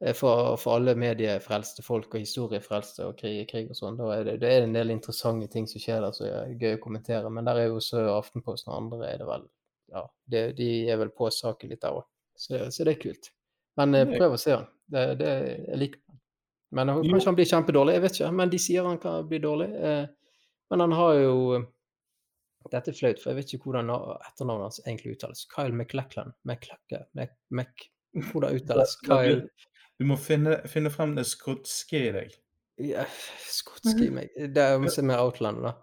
[0.00, 3.98] eh, for, for alle mediefrelste folk og historiefrelste og krig, krig og sånn.
[3.98, 6.78] Da er det, det er en del interessante ting som skjer der som er gøy
[6.78, 7.32] å kommentere.
[7.36, 9.44] Men der er jo også Aftenposten og andre er det vel
[9.90, 12.06] Ja, det, de er vel på saken litt der òg.
[12.38, 13.28] Så, så, det er kult.
[13.76, 14.64] Men eh, prøv å se den.
[14.96, 15.34] Det, det,
[15.66, 16.22] jeg liker den.
[16.78, 18.32] Men kanskje han blir kjempedårlig, jeg vet ikke.
[18.40, 19.68] Men de sier han kan bli dårlig.
[19.76, 20.40] Eh,
[20.72, 21.36] men han har jo
[22.72, 25.46] dette er flaut, for jeg vet ikke hvordan etternavnet hans egentlig uttales.
[25.52, 26.34] Kyle McLachlan.
[26.48, 27.06] McLachlan.
[27.18, 27.88] Mac, Mac,
[28.30, 29.42] hvordan uttales Kyle
[30.00, 32.36] Du må finne, finne frem det skotske i deg.
[32.80, 33.04] Ja,
[33.52, 35.74] skotske i meg Det er jo mer Outland, da.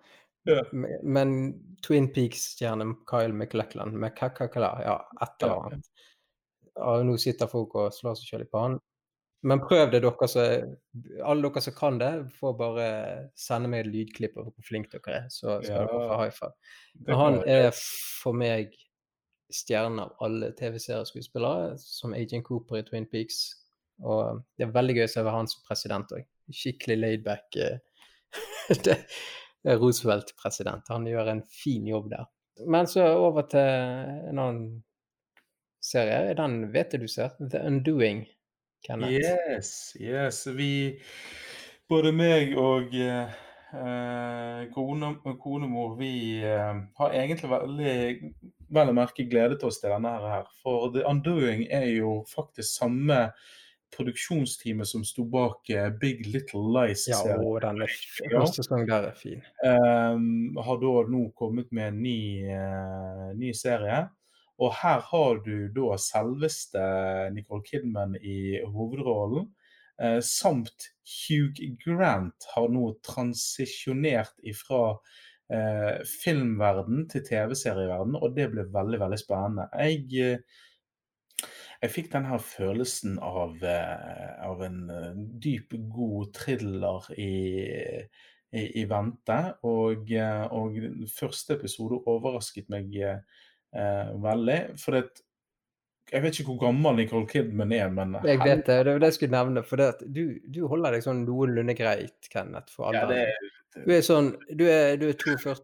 [0.48, 0.64] Ja.
[0.74, 1.36] Men
[1.86, 5.90] Twin Peaks-stjerne Kyle McLachlan McCacacala, ja, et eller annet.
[6.78, 8.80] Ja, nå sitter folk og slår seg selv i pannen.
[9.46, 10.74] Men prøv det, dere som
[11.22, 12.88] Alle dere som kan det, får bare
[13.38, 16.34] sende meg et lydklipp av hvor flinke dere er, så skal ja, dere få high
[16.34, 16.74] five.
[17.06, 18.74] Men han er for meg
[19.54, 23.46] stjernen av alle TV-serieskuespillere, som Agent Cooper i Twin Peaks.
[24.04, 26.26] Og det er veldig gøy å se han som president òg.
[26.54, 27.78] Skikkelig laidback uh,
[29.82, 30.90] Roosevelt-president.
[30.94, 32.28] Han gjør en fin jobb der.
[32.66, 34.68] Men så over til en annen
[35.84, 36.36] serie.
[36.38, 37.36] Den vet jeg du ser.
[37.40, 38.26] The Undoing.
[38.86, 39.14] Kenneth.
[39.14, 40.46] Yes, yes.
[40.58, 40.72] Vi,
[41.90, 43.38] både meg og eh,
[44.74, 46.14] kone, konemor, vi
[46.46, 47.96] eh, har egentlig veldig
[48.74, 50.50] vel å merke gledet oss til denne her.
[50.64, 53.28] For The Undoing er jo faktisk samme
[53.96, 57.08] produksjonsteamet som sto bak uh, Big Little Lies.
[57.08, 57.84] Ja, og den
[58.34, 59.44] første sesong der er fin.
[59.64, 62.20] Um, har da nå kommet med en ny,
[62.52, 64.04] uh, ny serie.
[64.58, 66.82] Og her har du da selveste
[67.36, 69.52] Nicole Kidman i hovedrollen.
[70.02, 74.82] Eh, samt Hugh Grant har nå transisjonert ifra
[75.54, 79.68] eh, filmverden til TV-serieverden, og det ble veldig, veldig spennende.
[79.78, 81.48] Jeg, eh,
[81.82, 85.12] jeg fikk denne følelsen av, eh, av en eh,
[85.48, 87.34] dyp, god thriller i,
[88.54, 89.40] i, i vente.
[89.70, 90.14] Og,
[90.58, 90.82] og
[91.14, 93.22] første episode overrasket meg eh,
[94.24, 94.60] veldig.
[94.82, 95.04] For det,
[96.08, 99.10] jeg vet ikke hvor gammel Nicole Kidman er, men Jeg vet det, det var det
[99.12, 99.64] jeg skulle nevne.
[99.68, 103.02] For det, du, du, holder deg sånn noenlunde greit, Kenneth, for alle.
[103.04, 105.58] Ja, det, du er sånn Du er, du er 42,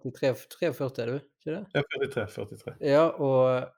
[0.59, 1.15] 43, er du?
[1.21, 1.61] Ikke det?
[1.77, 2.27] Ja, 43.
[2.35, 2.75] 43.
[2.91, 3.71] Ja, og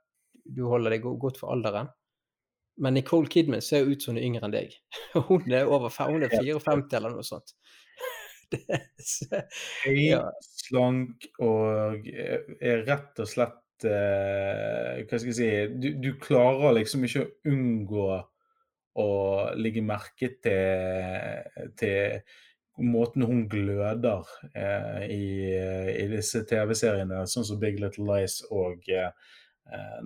[0.57, 1.91] du holder deg godt for alderen.
[2.81, 4.73] Men Nicole Kidman ser ut som hun er yngre enn deg.
[5.29, 7.55] Hun er over hun er 54 eller noe sånt.
[8.51, 9.39] Det, så,
[9.89, 10.19] ja.
[10.45, 15.49] Slank og er rett og slett Hva skal jeg si
[15.81, 18.07] du, du, klarer liksom ikke å unngå
[18.95, 19.07] å
[19.59, 22.21] legge merke til, til
[22.79, 29.09] måten hun gløder uh, i, i, disse TV-seriene, sånn som Big Little Lies og uh,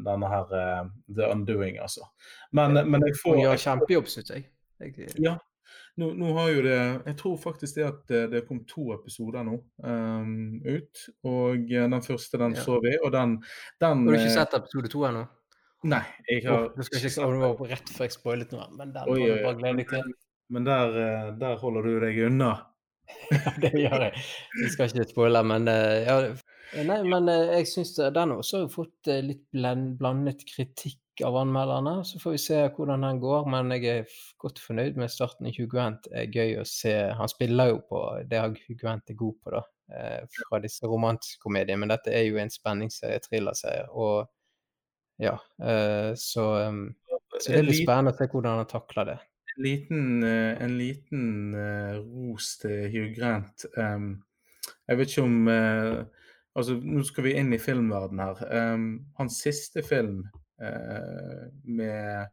[0.05, 0.49] denne her
[1.05, 2.07] The Undoing, altså.
[2.55, 4.49] Men, men jeg får Hun gjør kjempejobb, syns jeg.
[4.81, 5.09] jeg.
[5.21, 5.35] Ja,
[5.99, 9.57] nå, nå, har jo det Jeg tror faktisk det at det kom to episoder nå
[9.83, 11.03] um, ut.
[11.27, 12.63] Og den første den ja.
[12.65, 13.35] så vi, og den,
[13.81, 15.25] den Har du ikke eh, sett episode to ennå?
[15.89, 16.01] Nei.
[16.27, 19.19] jeg har oh, skal ikke, det var rett før jeg spoilet noe, men den Oi,
[19.45, 20.09] bare glede deg til.
[20.51, 22.53] Men der, eh, der, holder du deg unna.
[23.35, 24.23] ja, det gjør jeg.
[24.59, 26.21] Vi skal ikke spoile, men ja,
[26.85, 32.05] Nei, men jeg syns den også har fått litt blandet kritikk av anmelderne.
[32.05, 35.53] Så får vi se hvordan den går, men jeg er godt fornøyd med starten i
[35.55, 36.07] Hugh Grant.
[36.11, 36.93] Er gøy å se.
[37.17, 39.63] Han spiller jo på det Hugh Grant er god på, da.
[39.99, 41.81] Eh, fra disse romantiske komediene.
[41.83, 43.87] Men dette er jo en spenningsserie, thrillerserie.
[43.91, 44.29] Og
[45.19, 46.85] ja, eh, så, um,
[47.37, 49.19] så det blir spennende å se hvordan han takler det.
[49.55, 51.27] En liten, uh, en liten
[51.99, 53.67] ros til Hugh Grant.
[53.75, 54.13] Um,
[54.87, 55.51] jeg vet ikke om
[56.57, 58.39] Altså, nå skal vi inn i filmverdenen her.
[58.73, 60.38] Um, hans siste film Eh,
[61.63, 62.27] med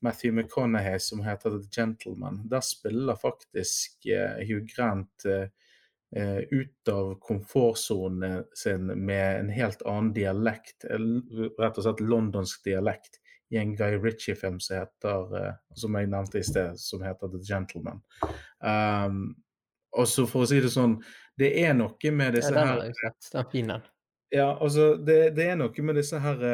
[0.00, 2.48] Matthew McConaughey som heter The Gentleman.
[2.48, 10.12] Der spiller faktisk eh, Hugh Grant eh, ut av komfortsonen sin med en helt annen
[10.12, 10.84] dialekt,
[11.58, 16.46] rett og slett londonsk dialekt, i en Guy Ritchie-film som heter, som jeg nevnte i
[16.46, 18.02] sted, som heter The Gentleman.
[18.62, 19.32] Um,
[19.90, 21.00] og så for å si det sånn,
[21.38, 22.92] det er noe med disse her er.
[24.30, 26.44] Ja, altså, det, det, er noe med disse her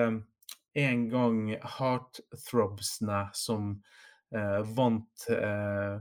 [0.77, 1.41] en gang
[1.77, 3.73] heartthrobsene som
[4.35, 5.97] eh, vant eh,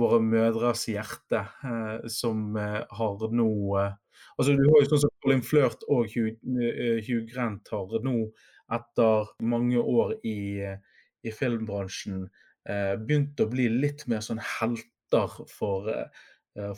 [0.00, 3.98] våre mødres hjerte, eh, som eh, har nå eh,
[4.36, 8.14] Altså, du har jo sånn som Colin Flørt og Hugh, eh, Hugh, Grant har nå,
[8.72, 10.60] etter mange år i,
[11.26, 12.28] i filmbransjen,
[13.00, 15.88] begynt å bli litt mer sånn helter for,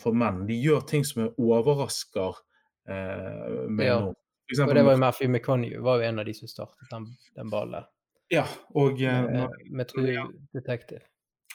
[0.01, 0.47] for menn.
[0.49, 2.41] De gjør ting som overrasker
[2.89, 3.99] meg ja.
[4.07, 4.15] nå.
[4.61, 7.51] Og det var jo Matthew McConaughey var jo en av de som startet den, den
[7.53, 7.89] ballen.
[8.33, 11.05] Ja, og uh, med, med True Detective.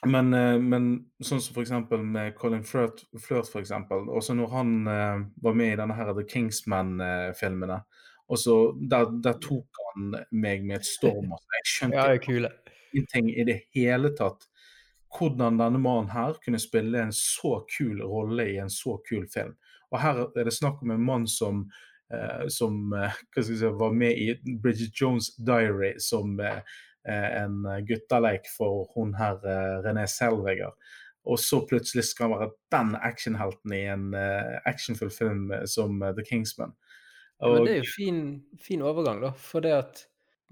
[0.05, 0.89] Men, eh, men
[1.25, 4.05] sånn som for eksempel med Colin Flirt, Flirt eksempel.
[4.13, 7.79] Også når han uh, var med i denne her The Kingsman-filmene.
[8.27, 11.31] og så der, der tok han meg med et storm.
[11.33, 11.49] Altså.
[11.57, 12.53] Jeg skjønte det kule.
[12.93, 14.45] ingenting i det hele tatt
[15.17, 19.55] hvordan denne mannen her kunne spille en så kul rolle i en så kul film.
[19.91, 21.96] Og her er det snakk om en mann som, eh,
[22.47, 26.61] som eh, skal jeg si, var med i Bridget Jones' Diary som eh,
[27.07, 30.75] eh, en gutteleik for hun her eh, René Selveger.
[31.27, 36.01] Og så plutselig skal han være den actionhelten i en eh, actionfull film eh, som
[36.01, 36.75] eh, The Kingsman.
[37.41, 38.21] Men det er jo fin,
[38.57, 39.33] fin overgang, da.
[39.37, 39.99] For det at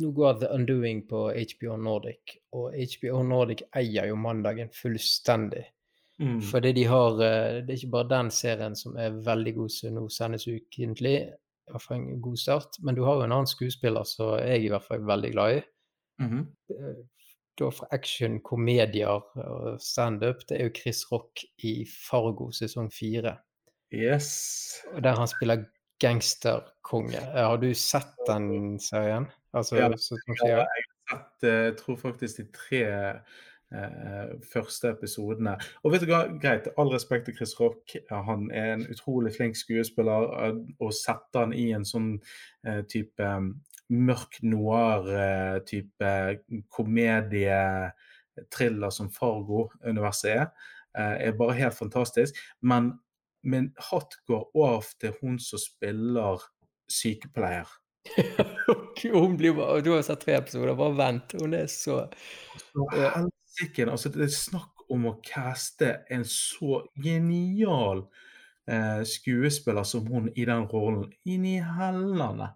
[0.03, 5.63] nå går The Undoing på HBO Nordic, og HBO Nordic eier jo mandagen fullstendig.
[6.19, 9.71] mm, Fordi de har eh, Det er ikke bare den serien som er veldig god,
[9.71, 11.15] som nå sendes ukentlig.
[11.67, 12.79] I hvert fall en god start.
[12.79, 15.57] Men du har jo en annen skuespiller som jeg i hvert fall er veldig glad
[15.57, 15.61] i.
[16.21, 16.45] Mm -hmm.
[17.59, 19.07] Da fra action, komedier
[19.39, 23.37] og standup, det er jo Chris Rock i Fargo sesong fire.
[23.93, 24.81] Yes.
[24.93, 25.63] Og Der han spiller
[25.99, 27.17] gangsterkonge.
[27.17, 29.27] Eh, Har du sett den serien?
[29.53, 30.67] Altså Ja, Ja, jeg har
[31.09, 32.83] sett, eh, jeg tror faktisk de tre
[33.73, 35.55] eh, første episodene.
[35.83, 37.95] Og vet du hva, greit, all respekt til Chris Rock.
[38.11, 40.27] Han er en utrolig flink skuespiller.
[40.45, 42.11] eh, Å sette han i en sånn
[42.65, 43.49] eh, type eh,
[43.89, 46.11] mørk noir-type
[46.73, 47.91] komedie,
[48.51, 50.47] thriller som Fargo-universet er,
[50.97, 52.35] eh, er bare helt fantastisk.
[52.61, 52.93] Men
[53.45, 56.41] min hatt går av til hun som spiller
[56.89, 57.69] sykepleier.
[59.01, 61.33] Hun blir bare Du har sett tre episoder, bare vent.
[61.41, 62.03] Hun er så
[63.55, 68.05] Helsike, altså det er snakk om å caste en så genial
[68.69, 71.11] eh, skuespiller som hun i den rollen.
[71.25, 72.51] Inn i hellene.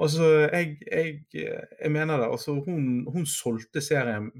[0.00, 2.30] Altså, jeg, jeg, jeg mener det.
[2.30, 4.30] Altså, hun, hun solgte serien,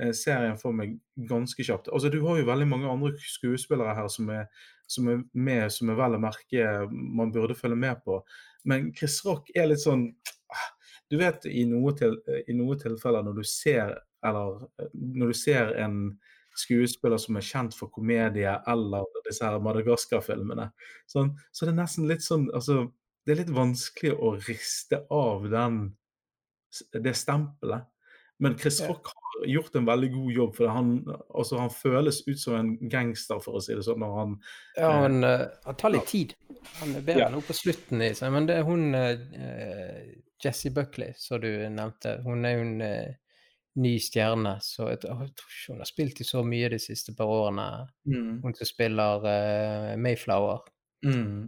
[0.00, 0.96] eh, serien for meg
[1.28, 1.90] ganske kjapt.
[1.92, 4.46] Altså, du har jo veldig mange andre skuespillere her som er,
[4.88, 8.22] som er med, som er vel å merke man burde følge med på.
[8.64, 10.06] Men Chris Rock er litt sånn
[10.54, 10.68] ah,
[11.10, 15.38] Du vet i noen, til, i noe tilfeller når du ser eller eh, når du
[15.38, 15.98] ser en
[16.58, 20.68] skuespiller som er kjent for komedie eller disse her Madagaskar-filmene,
[21.08, 22.90] sånn, så det er nesten litt sånn altså,
[23.24, 25.76] Det er litt vanskelig å riste av den,
[26.90, 27.86] det stempelet.
[28.42, 30.88] Men Chris Rock har gjort en veldig god jobb, for han,
[31.30, 34.32] altså, han føles ut som en gangster, for å si det sånn, når han
[34.74, 36.34] Ja, Eh, uh, han tar litt tid.
[36.80, 37.30] Han er bedre Ja.
[37.30, 38.02] nå på slutten.
[38.02, 42.20] i seg, Men det er hun eh, Jessie Buckley, som du nevnte.
[42.24, 43.14] Hun er en eh,
[43.80, 47.14] ny stjerne, så jeg, jeg tror ikke hun har spilt i så mye de siste
[47.16, 47.66] par årene.
[48.04, 50.58] mm, Hun som spiller uh, Mayflower.
[51.06, 51.38] mm,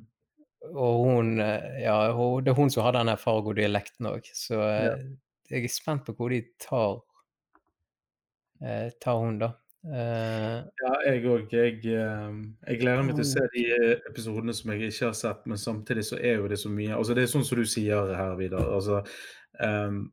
[0.72, 4.86] Og hun eh, Ja, hun, det er hun som har denne Fargo-dialekten òg, så eh,
[4.86, 4.94] Ja.
[5.50, 7.02] jeg er spent på hvor de tar
[8.64, 9.50] uh, tar hun, da.
[9.84, 11.52] Uh, Ja, jeg òg.
[11.52, 13.66] Jeg, jeg gleder meg til å se de
[14.08, 17.12] episodene som jeg ikke har sett, men samtidig så er jo det så mye Altså,
[17.14, 18.64] det er sånn som du sier her, Vidar.
[18.72, 19.02] Altså,
[19.60, 20.06] um,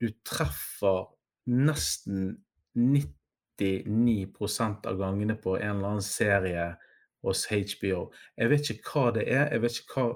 [0.00, 1.04] du treffer
[1.48, 2.36] nesten
[2.78, 6.76] 99% av gangene på en eller annen serie
[7.24, 8.12] hos HBO.
[8.38, 10.06] Jeg vet ikke hva det er, jeg vet ikke hva,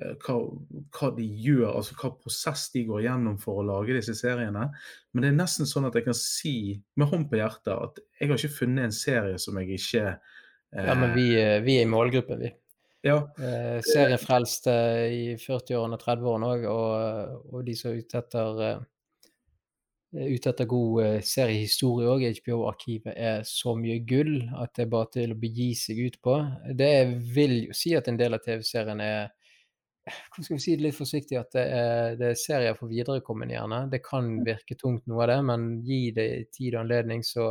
[0.00, 0.36] eh, hva,
[0.96, 4.64] hva de gjør, altså hva prosess de går gjennom for å lage disse seriene.
[5.12, 6.56] Men det er nesten sånn at jeg kan si
[6.96, 10.06] med hånd på hjertet at jeg har ikke funnet en serie som jeg ikke
[10.76, 12.50] ja, men vi, eh, vi er i målgruppen, vi.
[13.06, 14.72] Ja, Eh, seriefrelste
[15.14, 16.90] i 40-årene og 30-årene òg, og,
[17.54, 18.80] og de som er ute etter eh,
[20.12, 22.26] ute etter god eh, seriehistorie òg.
[22.38, 26.36] HBO-arkivet er så mye gull at det er bare til å begi seg ut på.
[26.78, 26.94] Det
[27.34, 29.34] vil jo si at en del av TV-serien er
[30.06, 31.34] Hvordan skal vi si det litt forsiktig?
[31.34, 33.80] At det er, det er serier for viderekommende, gjerne.
[33.90, 37.48] Det kan virke tungt, noe av det, men gi det tid og anledning, så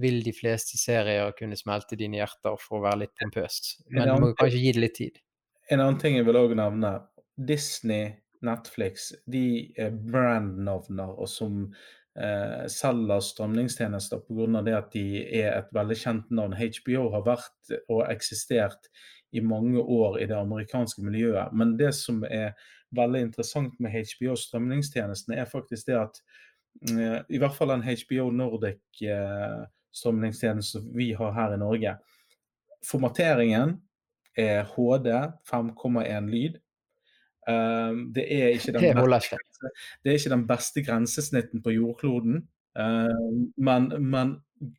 [0.00, 3.74] vil de fleste serier kunne smelte dine hjerter for å være litt pompøst.
[3.92, 5.20] Men du må kanskje gi det litt tid.
[5.68, 6.94] En annen ting jeg vil også nevne.
[7.36, 8.14] Disney,
[8.46, 11.60] Netflix, de er brandnavner og som
[12.18, 14.62] eh, selger strømningstjenester pga.
[14.66, 15.06] det at de
[15.40, 16.56] er et veldig kjent navn.
[16.56, 18.90] HBO har vært og eksistert
[19.32, 21.52] i mange år i det amerikanske miljøet.
[21.52, 22.54] Men det som er
[22.96, 26.22] veldig interessant med HBO strømningstjenestene, er faktisk det at
[26.90, 31.96] eh, i hvert fall den HBO Nordic eh, strømningstjenesten vi har her i Norge,
[32.86, 33.78] formateringen
[34.38, 35.10] er HD
[35.50, 36.58] 5,1 lyd.
[37.48, 39.38] Um, det, er Det beste,
[40.04, 42.42] det er ikke den beste grensesnitten på jordkloden,
[42.76, 44.34] um, men, men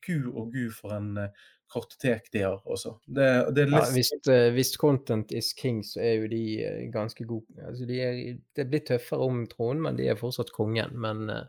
[0.06, 2.96] gud og gud for en uh, kartotek de har også.
[3.06, 6.92] Det, det er Ja, hvis, eh, hvis content is king, så er jo de eh,
[6.94, 7.62] ganske gode.
[7.68, 8.20] Altså, de er,
[8.56, 10.98] det blir tøffere om tronen, men de er fortsatt kongen.
[10.98, 11.46] Men uh,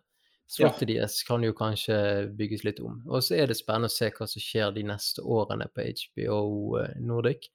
[0.51, 1.97] Slottet deres kan jo kanskje
[2.35, 2.99] bygges litt om.
[3.07, 6.41] Og så er det spennende å se hva som skjer de neste årene på HBO
[6.81, 7.47] eh, Nordic.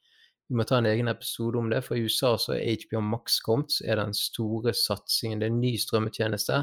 [0.48, 3.40] Vi må ta en egen episode om det, for i USA så er HBO Max
[3.42, 5.42] kommet, så er den store satsingen.
[5.42, 6.60] Det er en ny strømmetjeneste.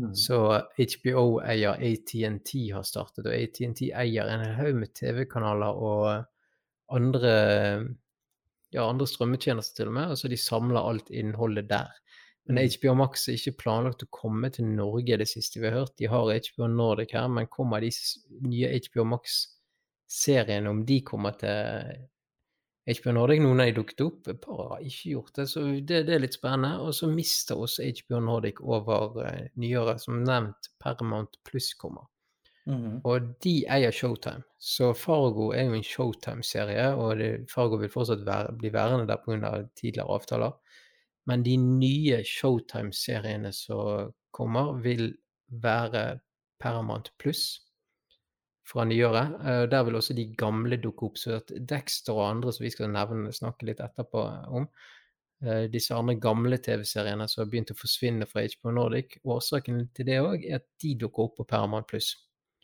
[0.00, 0.14] Mm.
[0.18, 0.38] Så
[0.78, 6.06] HBO-eier ATNT har startet, og ATNT eier en haug med TV-kanaler og
[6.92, 7.34] andre,
[8.72, 10.10] ja, andre strømmetjenester til og med.
[10.10, 11.92] og så de samler alt innholdet der.
[12.48, 12.70] Men Mm.
[12.74, 15.96] HBO Max er ikke planlagt å komme til Norge, det siste vi har hørt.
[15.98, 17.90] De har HBO Nordic her, men kommer de
[18.42, 22.08] nye HBO Max-seriene, om de kommer til
[22.88, 23.40] HBO Nordic?
[23.42, 26.24] Noen av de dukket opp, et par har ikke gjort det, så det, det er
[26.24, 26.80] litt spennende.
[26.82, 32.08] Og så mister også HBO Nordic over uh, nyåret, som nevnt, Paramount Pluss kommer.
[32.66, 33.00] Mhm.
[33.04, 34.44] Og de eier Showtime.
[34.58, 39.22] Så Fargo er jo en Showtime-serie, og det, Fargo vil fortsatt være, bli værende der
[39.24, 39.52] pga.
[39.78, 40.52] tidligere avtaler.
[41.26, 45.14] Men de nye Showtime-seriene som kommer, vil
[45.48, 46.18] være
[46.60, 47.60] Paramount Pluss
[48.72, 49.36] fra nyåret.
[49.44, 51.20] Eh, Der vil også de gamle dukke opp.
[51.20, 54.68] Så at Dexter og andre som vi skal nevne, snakke litt etterpå om,
[55.44, 60.06] eh, disse andre gamle TV-seriene som har begynt å forsvinne fra HBO Nordic, årsaken til
[60.06, 62.16] det òg er at de dukker opp på Paramount Pluss.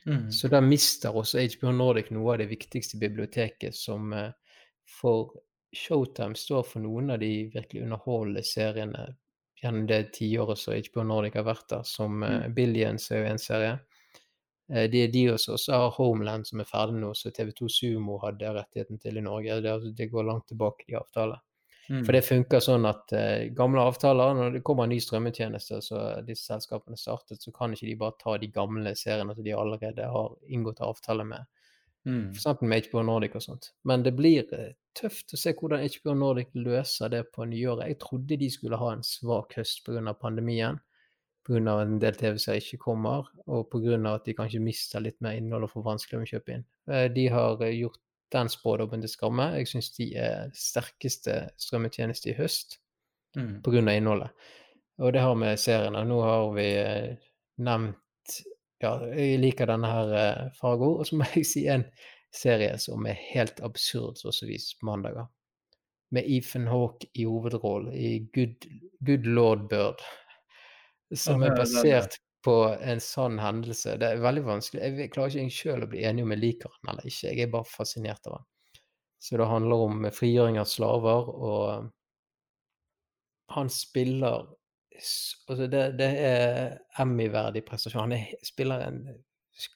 [0.07, 0.31] Mm.
[0.33, 4.31] Så da mister også HBO Nordic noe av det viktigste biblioteket som eh,
[4.89, 5.35] for
[5.77, 9.17] Showtime står for noen av de virkelig underholdende seriene
[9.61, 13.43] gjennom det tiåret som HBO Nordic har vært der, som eh, Billions er jo en
[13.43, 13.75] serie.
[14.71, 18.19] Eh, Det er de også, også har Homeland som er ferdig nå, så TV2 Sumo
[18.25, 19.61] hadde rettigheten til i Norge.
[19.65, 21.41] Det, det går langt tilbake, de avtalene.
[21.89, 22.03] Mm.
[22.05, 26.03] For det funker sånn at eh, gamle avtaler, når det kommer en ny strømmetjeneste, så
[26.27, 30.05] disse selskapene startet, så kan ikke de bare ta de gamle seriene som de allerede
[30.05, 31.47] har inngått avtale med,
[32.07, 32.31] Mm.
[32.33, 32.63] f.eks.
[32.63, 33.67] med HBO Nordic og sånt.
[33.85, 37.89] Men det blir eh, tøft å se hvordan HBO Nordic løser det på nyåret.
[37.89, 40.15] Jeg trodde de skulle ha en svak høst pga.
[40.15, 40.79] pandemien,
[41.49, 41.81] pga.
[41.83, 43.97] en del TV-serier ikke kommer, og pga.
[44.15, 46.67] at de kanskje mister litt mer innhold og får vanskeligere å kjøpe inn.
[46.91, 48.01] Eh, De har eh, gjort
[48.33, 49.55] den spådommen til skamme.
[49.57, 52.79] Jeg syns de er sterkeste strømmetjeneste i høst
[53.37, 53.63] mm.
[53.65, 53.81] pga.
[53.95, 54.31] innholdet.
[54.99, 56.05] Og det har med seriene.
[56.05, 57.17] Nå har vi eh,
[57.57, 57.97] nevnt
[58.79, 61.01] Ja, jeg liker denne her Fargo.
[61.01, 61.83] Og så må jeg si en
[62.31, 65.27] serie som er helt absurd, vises på mandager.
[66.15, 68.69] Med Ethan Hawke i hovedrollen i Good,
[69.05, 70.05] Good Lord Bird.
[71.17, 73.97] Som er er basert på en sånn hendelse.
[74.01, 74.83] Det er veldig vanskelig.
[74.85, 77.33] Jeg klarer ikke sjøl å bli enig om jeg liker han eller ikke.
[77.33, 78.47] Jeg er bare fascinert av han.
[79.19, 81.91] Så det handler om frigjøring av slaver, og
[83.57, 84.55] han spiller
[84.99, 88.09] Altså, det, det er Emmy-verdig prestasjon.
[88.09, 88.97] Han er, spiller en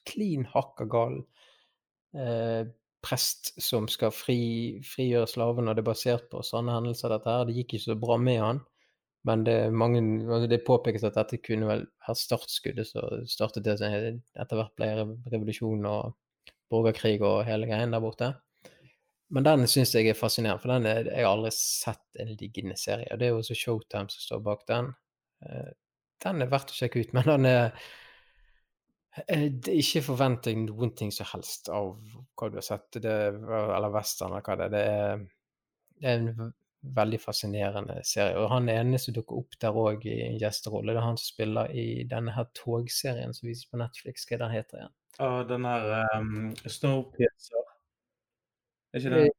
[0.03, 1.15] klin hakka gal
[2.11, 2.67] eh,
[3.03, 7.47] prest som skal fri, frigjøre slavene, og det er basert på sånne hendelser, dette her.
[7.47, 8.59] Det gikk ikke så bra med han.
[9.27, 13.77] Men det, mange, altså det påpekes at dette kunne vel være startskuddet som startet det
[13.79, 16.17] som etter hvert ble rev- revolusjon og
[16.73, 18.33] borgerkrig og hele greien der borte.
[19.33, 22.75] Men den syns jeg er fascinerende, for den er, jeg har aldri sett en liggende
[22.77, 23.07] serie.
[23.11, 24.91] og Det er jo også Showtime som står bak den.
[25.45, 25.71] Eh,
[26.23, 27.63] Den er verdt å sjekke ut, men den er
[29.27, 31.95] eh, Ikke forvent deg noen ting som helst av
[32.37, 35.25] hva du har sett, det, eller western, eller hva det er.
[36.03, 36.53] Det er, en
[36.83, 38.35] veldig fascinerende serie.
[38.39, 41.29] Og han ene som dukker opp der òg i en gjesterolle, det er han som
[41.31, 44.27] spiller i denne her togserien som vises på Netflix.
[44.27, 44.93] Hva er den heter igjen?
[45.19, 45.87] Ja, den her
[46.19, 47.69] um, Snowpiercer.
[48.93, 49.31] Er ikke Eh, det?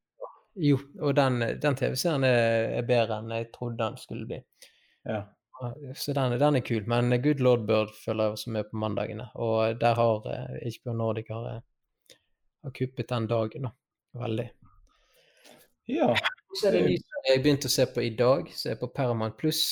[0.64, 4.38] Jo, og den, den TV-serien er, bedre enn jeg trodde den skulle bli.
[5.04, 5.24] Ja.
[5.98, 6.84] Så den, den er kul.
[6.90, 9.28] Men Good Lord Bird følger jeg også med på mandagene.
[9.34, 10.28] Og der har
[10.62, 12.16] Ikke HBO Nordic har, eh,
[12.62, 13.74] har kuppet den dagen, da.
[14.14, 14.48] Veldig.
[15.90, 16.14] ja.
[16.54, 18.76] Så er det en ny serie jeg begynte å se på i dag, som er
[18.78, 19.62] på Paramount Pluss.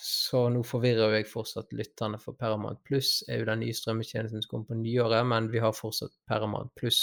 [0.00, 4.50] Så nå forvirrer jeg fortsatt lytterne, for Paramount Pluss er jo den nye strømmetjenesten som
[4.50, 7.02] kommer på nyåret, men vi har fortsatt Paramount Pluss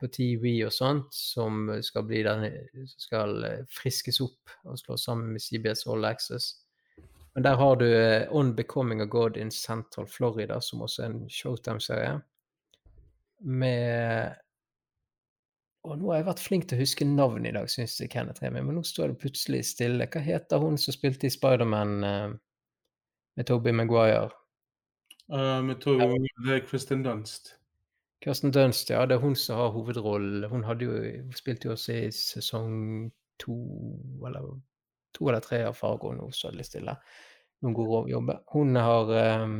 [0.00, 2.46] på TV og sånt, som skal bli den
[2.84, 6.54] som skal eh, friskes opp og slås sammen med CBS All Access.
[7.34, 11.12] Men der har du eh, On Becoming a God in Central Florida, som også er
[11.12, 12.18] en Showtime-serie.
[13.44, 14.34] Med
[15.84, 18.40] Og nå har jeg vært flink til å huske navn i dag, syns jeg, Kenneth
[18.40, 20.06] Remi, men nå står det plutselig stille.
[20.08, 22.30] Hva heter hun som spilte i Spiderman uh,
[23.36, 24.30] med Toby Maguire?
[25.28, 27.54] Uh, med to det er Kristin Dunst.
[28.24, 29.04] Kirsten Dunst, ja.
[29.06, 30.44] Det er hun som har hovedrollen.
[30.48, 30.92] Hun jo,
[31.36, 33.56] spilte jo også i sesong to
[34.24, 34.54] eller
[35.12, 36.14] to eller tre av Fargo.
[36.16, 36.94] Nå står det litt stille.
[37.60, 38.40] Noen gode jobber.
[38.54, 39.12] Hun har
[39.44, 39.58] um,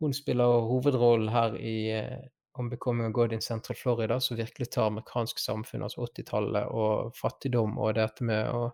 [0.00, 2.24] Hun spiller hovedrollen her i eh,
[2.58, 7.12] On Becoming a God in Central Florida, som virkelig tar amerikansk samfunn, altså 80-tallet, og
[7.18, 8.70] fattigdom og dette med å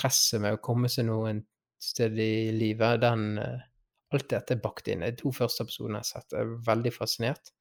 [0.00, 1.42] presse med å komme seg noen
[1.80, 3.60] sted i livet, den eh,
[4.14, 5.04] alt dette er bakt inn.
[5.04, 7.52] De to første episodene jeg har sett, er veldig fascinert.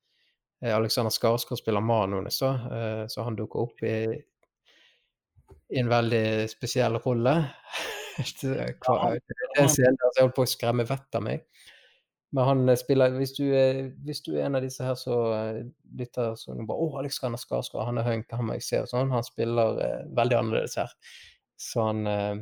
[0.64, 1.84] Eh, Alexander Skarsgård spiller
[2.32, 3.96] i stad, eh, så han dukker opp i,
[5.76, 7.36] i en veldig spesiell rolle.
[8.84, 8.98] Hva-
[9.64, 11.46] En scene der jeg holdt på å skremme vettet av meg.
[12.32, 15.34] Men han eh, spiller Hvis du er, hvis du er en av disse her som
[15.34, 15.64] eh,
[16.00, 19.14] lytter som bare 'Å, Alexander Skarsgård, han er hunk, han må jeg se', og sånn.
[19.14, 20.96] Han spiller eh, veldig annerledes her.
[21.60, 22.36] Så han eh,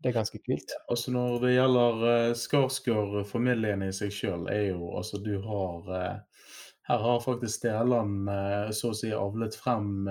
[0.00, 0.72] Det er ganske kult.
[0.88, 6.44] Altså Når det gjelder eh, Skarsgård-familien i seg sjøl, er jo altså du har eh,
[6.90, 10.08] Her har faktisk Deland eh, så å si avlet frem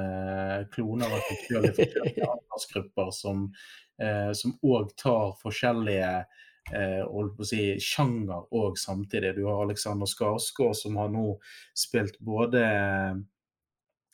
[0.71, 3.49] kloner av seg sjøl i forskjellige aldersgrupper som
[4.01, 6.11] eh, som òg tar forskjellige
[6.73, 9.35] eh, holdt på å si, sjanger og samtidig.
[9.39, 11.33] Du har Alexander Skarsgård som har nå
[11.77, 12.63] spilt både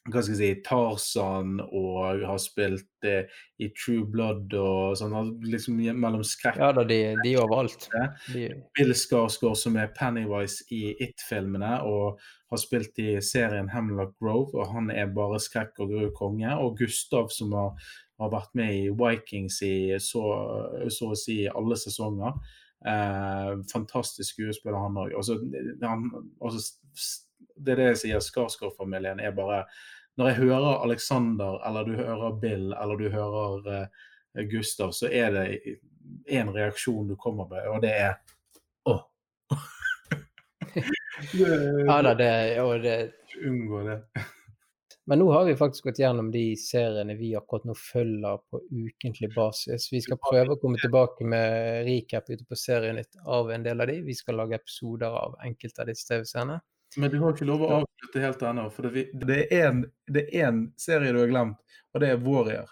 [0.06, 3.26] hva skal jeg si, Tarzan og har spilt eh,
[3.58, 5.16] i True Blood og sånn.
[5.50, 7.88] liksom Mellom skrekk Ja da, de, de er overalt.
[8.30, 12.22] De, Bill Skarsgård som er Pennywise i It-filmene og
[12.54, 16.54] har spilt i serien Hemlock Grove, og han er bare skrekk og gru konge.
[16.62, 17.90] Og Gustav som har,
[18.20, 20.24] har vært med i Vikings i så,
[20.92, 22.38] så å si alle sesonger.
[22.88, 25.16] Eh, fantastisk skuespiller, han òg.
[25.18, 25.40] Altså,
[26.40, 26.62] altså,
[27.56, 29.64] det er det jeg sier, Skarsgård-familien er bare
[30.16, 35.32] Når jeg hører Alexander, eller du hører Bill, eller du hører eh, Gustav, så er
[35.36, 35.78] det
[36.32, 38.14] én reaksjon du kommer med, og det er
[38.86, 39.02] åh.
[41.90, 42.96] ja da, det, og det
[43.44, 44.00] Unngå det.
[45.08, 49.30] Men nå har vi faktisk gått gjennom de seriene vi akkurat nå følger på ukentlig
[49.36, 49.92] basis.
[49.94, 53.92] Vi skal prøve å komme tilbake med recap ute på Serienytt av en del av
[53.92, 54.00] de.
[54.08, 56.58] Vi skal lage episoder av enkelte av disse TV-seriene.
[56.98, 60.26] Men du har ikke lov å avslutte helt ennå, for det, det er en- det
[60.34, 61.58] er én serie du har glemt,
[61.94, 62.70] og det er Warrior.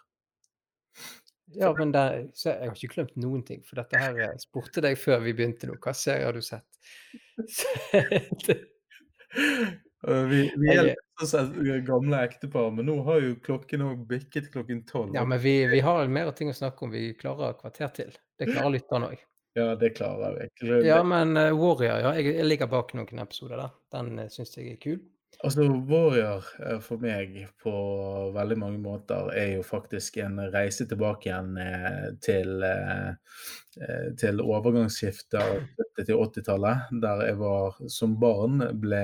[1.53, 4.81] Ja, men det, så jeg har ikke glemt noen ting, for dette her jeg spurte
[4.81, 5.75] deg før vi begynte nå.
[5.77, 6.65] Hva serie har du sett?
[10.03, 11.53] Uh, Vi, vi er oss sånn
[11.87, 15.13] gamle ektepar, men nå har jo klokken òg bikket klokken tolv.
[15.15, 16.91] ja, men vi, vi har mer ting å snakke om.
[16.91, 18.11] Vi klarer kvarter til.
[18.39, 19.21] Det klarer lytterne òg.
[19.53, 20.69] Ja, det klarer vi.
[20.87, 23.75] Ja, men eh, Warrior, ja, jeg, jeg ligger bak noen episoder der.
[23.93, 24.97] Den syns jeg er kul.
[25.41, 27.71] Altså, Warrior eh, for meg på
[28.35, 35.39] veldig mange måter er jo faktisk en reise tilbake igjen eh, til, eh, til overgangsskiftet
[35.41, 39.03] av 70- til 80-tallet, der jeg var som barn, ble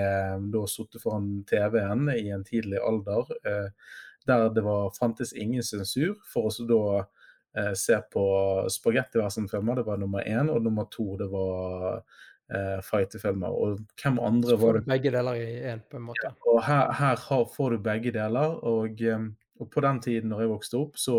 [0.53, 3.33] da sittet foran TV-en i en tidlig alder,
[4.29, 7.03] der det var, fantes ingen sensur, for oss da
[7.75, 8.23] se på
[8.69, 12.03] spagettiversen-filmer, det var nummer én, og nummer to det var
[12.55, 13.53] eh, fighterfilmer.
[13.53, 16.33] Og hvem andre var det begge deler i én, på en måte.
[16.47, 18.59] og her, her har, får du begge deler.
[18.67, 19.25] Og, eh,
[19.59, 21.17] og på den tiden når jeg vokste opp, så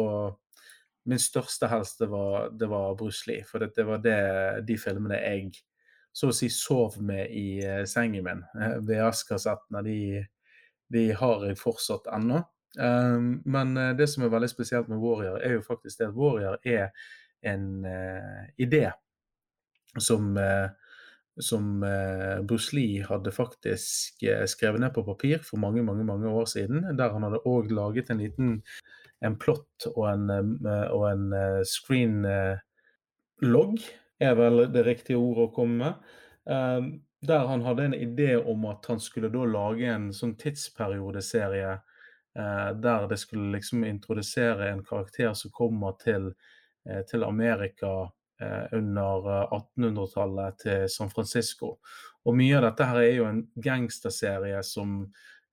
[1.08, 3.40] Min største helst det var, det var Bruce Lee.
[3.48, 5.46] For det, det var det, de filmene jeg
[6.12, 8.42] så å si sov med i eh, sengen min.
[8.86, 10.00] VHS-kassettene de,
[10.92, 12.42] de har jeg fortsatt ennå.
[12.78, 16.18] Um, men eh, det som er veldig spesielt med Warrior, er jo faktisk det at
[16.18, 16.90] Warrior er
[17.42, 18.90] en uh, idé
[19.98, 20.68] som eh,
[21.42, 26.28] som eh, Bruce Lee hadde faktisk eh, skrevet ned på papir for mange mange, mange
[26.28, 26.84] år siden.
[26.98, 28.58] Der han hadde òg laget en liten
[29.20, 32.60] en plott og en, eh, og en eh, screen eh,
[33.44, 33.78] log,
[34.20, 36.10] er vel det riktige ordet å komme med.
[36.50, 36.90] Eh,
[37.28, 41.78] der han hadde en idé om at han skulle da lage en sånn tidsperiodeserie
[42.30, 46.28] der det skulle liksom introdusere en karakter som kommer til,
[47.10, 47.90] til Amerika
[48.72, 51.76] under eh, 1800-tallet til San Francisco.
[52.26, 55.02] Og mye av dette her er jo en gangsterserie som,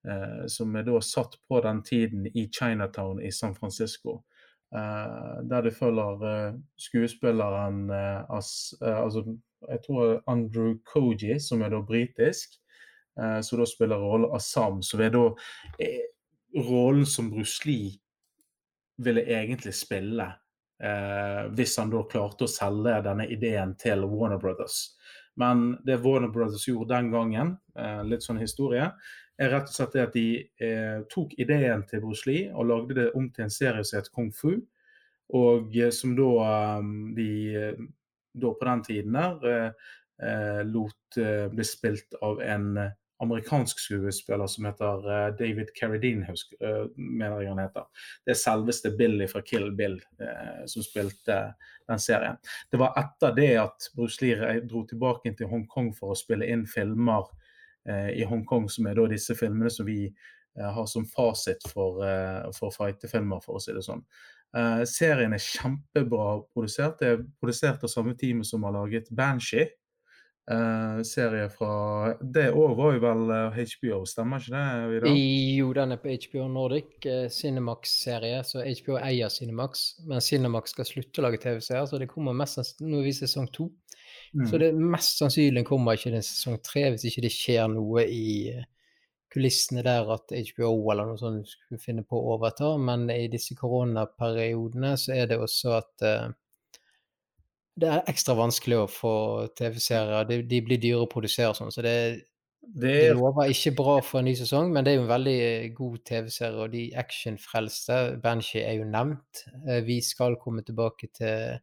[0.07, 4.23] eh, som er da satt på den tiden i Chinatown i San Francisco.
[4.75, 9.37] Eh, der du følger eh, skuespilleren eh, as, eh, altså,
[9.69, 12.59] Jeg tror Andrew Koji, som er da britisk,
[13.19, 15.23] eh, som da spiller rollen Assam, som er da
[15.79, 16.03] eh,
[16.53, 17.95] rollen som Bruce Lee
[18.97, 20.27] ville egentlig spille
[20.83, 24.97] eh, hvis han da klarte å selge denne ideen til Warner Brothers.
[25.37, 28.91] Men det Warner Brothers gjorde den gangen, eh, litt sånn historie,
[29.37, 30.29] er rett og slett det at de
[30.65, 34.09] eh, tok ideen til Bruce Lee og lagde det om til en serie som het
[34.13, 34.55] Kung Fu.
[35.37, 37.85] Og eh, som da eh, de eh,
[38.37, 39.71] da på den tiden der
[40.65, 41.17] lot
[41.53, 42.67] bli spilt av en
[43.19, 46.27] amerikansk skuespiller som heter eh, David Carradine,
[46.61, 47.87] eh, mener jeg han heter.
[48.25, 51.39] Det er selveste Billy fra Kill Bill eh, som spilte
[51.87, 52.37] den serien.
[52.71, 56.67] Det var etter det at Bruce Lee dro tilbake til Hongkong for å spille inn
[56.69, 57.25] filmer
[57.89, 62.03] eh, i Hongkong, som er da disse filmene som vi eh, har som fasit for,
[62.57, 64.05] for fightefilmer, for å si det sånn.
[64.87, 67.01] Serien er kjempebra produsert.
[67.01, 69.67] Det er produsert av samme team som har laget Banshee.
[70.51, 75.17] Eh, serie fra Det òg var jo vel eh, HBO, stemmer ikke det, Vidar?
[75.57, 79.87] Jo, den er på HBO Nordic, eh, Cinemax-serie, så HBO eier Cinemax.
[80.07, 83.51] Men Cinemax skal slutte å lage TV-serier, så det kommer mest Nå er vi sesong
[83.53, 83.69] to.
[84.33, 84.47] Mm.
[84.47, 88.49] Så det mest sannsynlig kommer ikke den sesong tre hvis ikke det skjer noe i
[88.51, 88.65] eh,
[89.33, 92.73] kulissene der at HBO eller noe sånt skulle finne på å overta.
[92.81, 96.29] Men i disse koronaperiodene så er det også at uh,
[97.77, 99.13] det er ekstra vanskelig å få
[99.57, 100.25] TV-serier.
[100.29, 101.93] De, de, blir dyre å produsere sånn, så det,
[102.61, 104.71] det, det, lover ikke bra for en ny sesong.
[104.73, 105.41] Men det er jo en veldig
[105.77, 109.43] god TV-serie, og de actionfrelste Banshee er jo nevnt.
[109.67, 111.59] Uh, vi skal komme tilbake til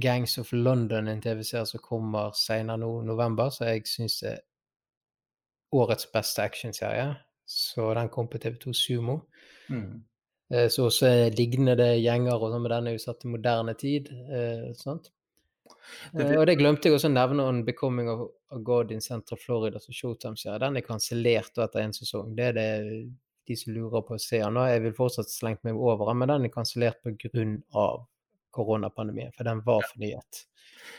[0.00, 4.34] Gangs of London, en TV-serie som kommer senere nå i november, så jeg syns det
[4.36, 4.44] er
[5.80, 7.14] årets beste actionserie.
[7.50, 9.16] Så den kom på TV2 Sumo.
[9.72, 10.02] Mm.
[10.54, 14.12] Eh, så også lignende gjenger og sånn, men den er jo satt til moderne tid.
[14.30, 15.10] Eh, sant?
[16.12, 18.28] Det, det, og det glemte jeg også å nevne on 'Becoming of
[18.66, 20.60] God in Central Florida', som Showtime-serie.
[20.62, 22.34] Den er kansellert etter en sesong.
[22.36, 22.70] Det er det
[23.50, 24.60] de som lurer på å se den.
[24.70, 27.88] Jeg vil fortsatt slengt meg over den, men den er kansellert pga
[28.50, 30.44] koronapandemien, for den var fornyet.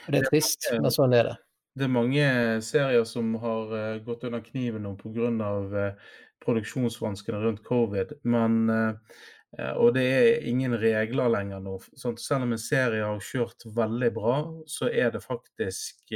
[0.07, 1.37] Og det er trist, men sånn er det.
[1.75, 2.25] Det er mange
[2.67, 5.29] serier som har uh, gått under kniven nå pga.
[5.71, 8.15] Uh, produksjonsvanskene rundt covid.
[8.23, 9.19] Men, uh,
[9.75, 11.73] og det er ingen regler lenger nå.
[11.99, 14.35] Sånn, selv om en serie har kjørt veldig bra,
[14.67, 16.15] så er det faktisk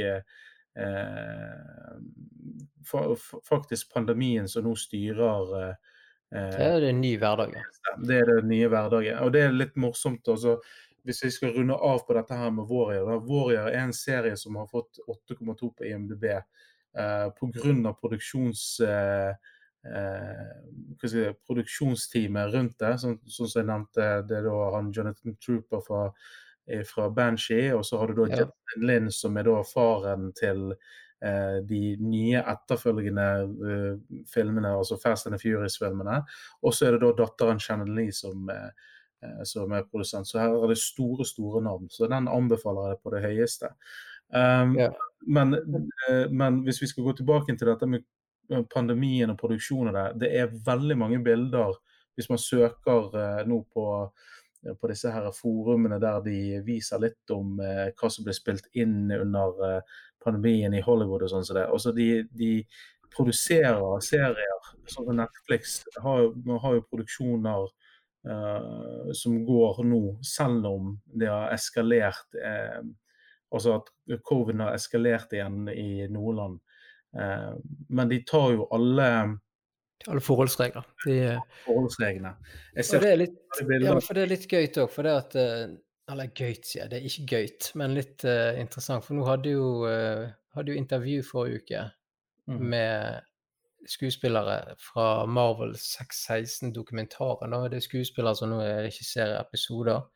[3.48, 5.76] faktisk pandemien som nå styrer
[6.28, 7.64] Det er den nye hverdagen.
[8.04, 9.22] Det er det nye hverdagen.
[9.24, 10.28] Og det er litt morsomt.
[10.28, 10.58] også
[11.06, 14.36] hvis vi skal runde av på dette her med Warrior da, Warrior er en serie
[14.38, 17.92] som har fått 8,2 på IMDb eh, pga.
[18.00, 18.64] produksjons...
[18.80, 19.52] Eh,
[19.86, 22.92] eh, produksjonsteamet rundt det.
[23.02, 26.02] Sånn, som jeg nevnte, det er da han Jonathan Trooper fra,
[26.90, 28.44] fra Banshee, og så har du da ja.
[28.44, 35.30] Justin Lin, som er da faren til eh, de nye etterfølgende uh, filmene, altså Fast
[35.30, 36.20] and the Furious-filmene.
[36.62, 40.28] Og så er det da datteren Shannon Lee som uh, Eh, som er produsent.
[40.28, 41.88] Så her er det store, store navn.
[41.90, 43.72] Så den anbefaler jeg på det høyeste.
[44.26, 44.92] Um, yeah.
[45.26, 45.56] men,
[46.30, 48.02] men, hvis vi skal gå tilbake til dette med
[48.72, 51.76] pandemien og produksjonen der, det er veldig mange bilder
[52.16, 53.86] hvis man søker uh, nå på,
[54.80, 59.10] på disse her forumene der de viser litt om uh, hva som ble spilt inn
[59.12, 59.80] under
[60.24, 61.66] pandemien i Hollywood og sånn som det.
[61.70, 62.52] Også de, de
[63.14, 64.70] produserer serier.
[64.90, 66.30] Sånn som Netflix har,
[66.62, 67.68] har jo produksjoner
[68.26, 72.86] uh, som går nå, selv om det har eskalert Uh,
[73.54, 73.90] Altså at
[74.26, 76.58] covid har eskalert igjen i Nordland.
[77.14, 77.52] Eh,
[77.88, 79.08] men de tar jo alle
[80.06, 80.84] alle forholdsregler.
[81.06, 81.16] De,
[81.64, 82.34] forholdsreglene.
[82.76, 83.38] Og det er litt,
[83.80, 85.62] ja, for det er litt gøyt òg, for det at eh,
[86.12, 86.90] Eller gøyt, sier jeg.
[86.92, 89.02] Det er ikke gøyt, men litt uh, interessant.
[89.02, 91.80] For nå hadde jo, uh, hadde jo intervju forrige uke
[92.46, 92.60] mm.
[92.62, 93.24] med
[93.90, 97.56] skuespillere fra Marvel 616-dokumentaren.
[97.66, 100.06] Det er skuespillere som nå regisserer episoder.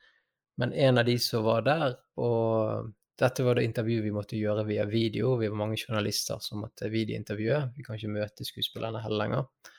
[0.62, 4.64] Men en av de som var der, og dette var det intervjuet vi måtte gjøre
[4.68, 5.34] via video.
[5.40, 7.60] Vi var mange journalister som måtte videointervjue.
[7.76, 9.74] Vi kan ikke møte skuespillerne heller lenger.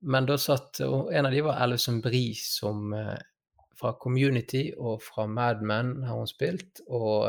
[0.00, 3.18] Men da satt og En av de var Alison Brie, som eh,
[3.76, 6.80] fra Community og fra Mad Men har hun spilt.
[6.88, 7.28] Og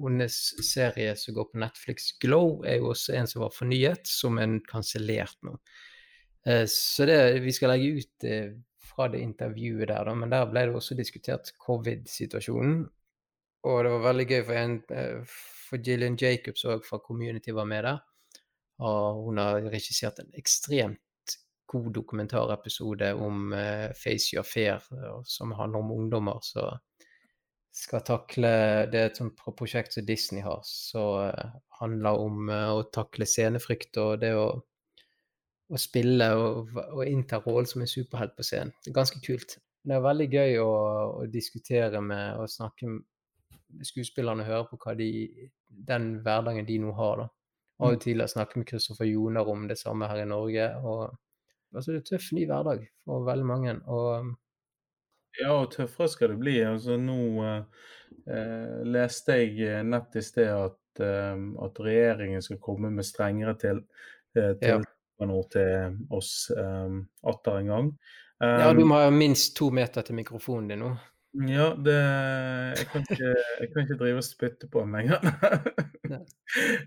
[0.00, 4.40] hennes serie som går på Netflix, Glow, er jo også en som var fornyet, som
[4.40, 5.56] er kansellert nå.
[6.48, 8.52] Eh, så det, vi skal legge ut eh,
[8.86, 12.86] fra det intervjuet der, da, men der ble det også diskutert covid-situasjonen.
[13.66, 15.38] Og det var veldig gøy, for, en, eh,
[15.68, 17.98] for Gillian Jacobs òg fra Community var med der.
[18.86, 21.00] Og hun har regissert en ekstremt
[21.66, 24.84] god dokumentarepisode om uh, Face Your Fair,
[25.24, 26.38] som handler om ungdommer.
[26.42, 26.68] Så
[27.76, 28.52] skal takle
[28.92, 33.26] Det er et sånt prosjekt som Disney har, som uh, handler om uh, å takle
[33.28, 34.46] scenefrykt og det å,
[35.66, 38.72] å spille og, og innta rollen som en superhelt på scenen.
[38.84, 39.58] Det er ganske kult.
[39.86, 40.70] Det er veldig gøy å,
[41.22, 43.04] å diskutere med og snakke med
[43.82, 45.10] skuespillerne hører høre på hva de,
[45.68, 47.22] den hverdagen de nå har.
[47.22, 47.28] da.
[47.76, 48.00] Av og mm.
[48.06, 50.70] til har snakket med Kristoffer Joner om det samme her i Norge.
[50.80, 51.16] og
[51.74, 53.78] altså Det er tøff, ny hverdag for veldig mange.
[53.86, 54.34] og
[55.36, 56.56] ja, og tøffere skal det bli.
[56.64, 61.34] Altså, nå eh, leste jeg eh, nett i sted at, eh,
[61.66, 63.82] at, regjeringen skal komme med strengere til,
[64.36, 65.42] eh, til, ja.
[65.52, 66.96] til oss eh,
[67.28, 67.90] atter en gang.
[68.36, 70.90] Um, ja, du må ha minst to meter til mikrofonen din nå.
[71.44, 71.96] Ja, det
[72.78, 75.24] Jeg kan ikke, jeg kan ikke drive og spytte på den lenger.
[76.10, 76.20] Nei.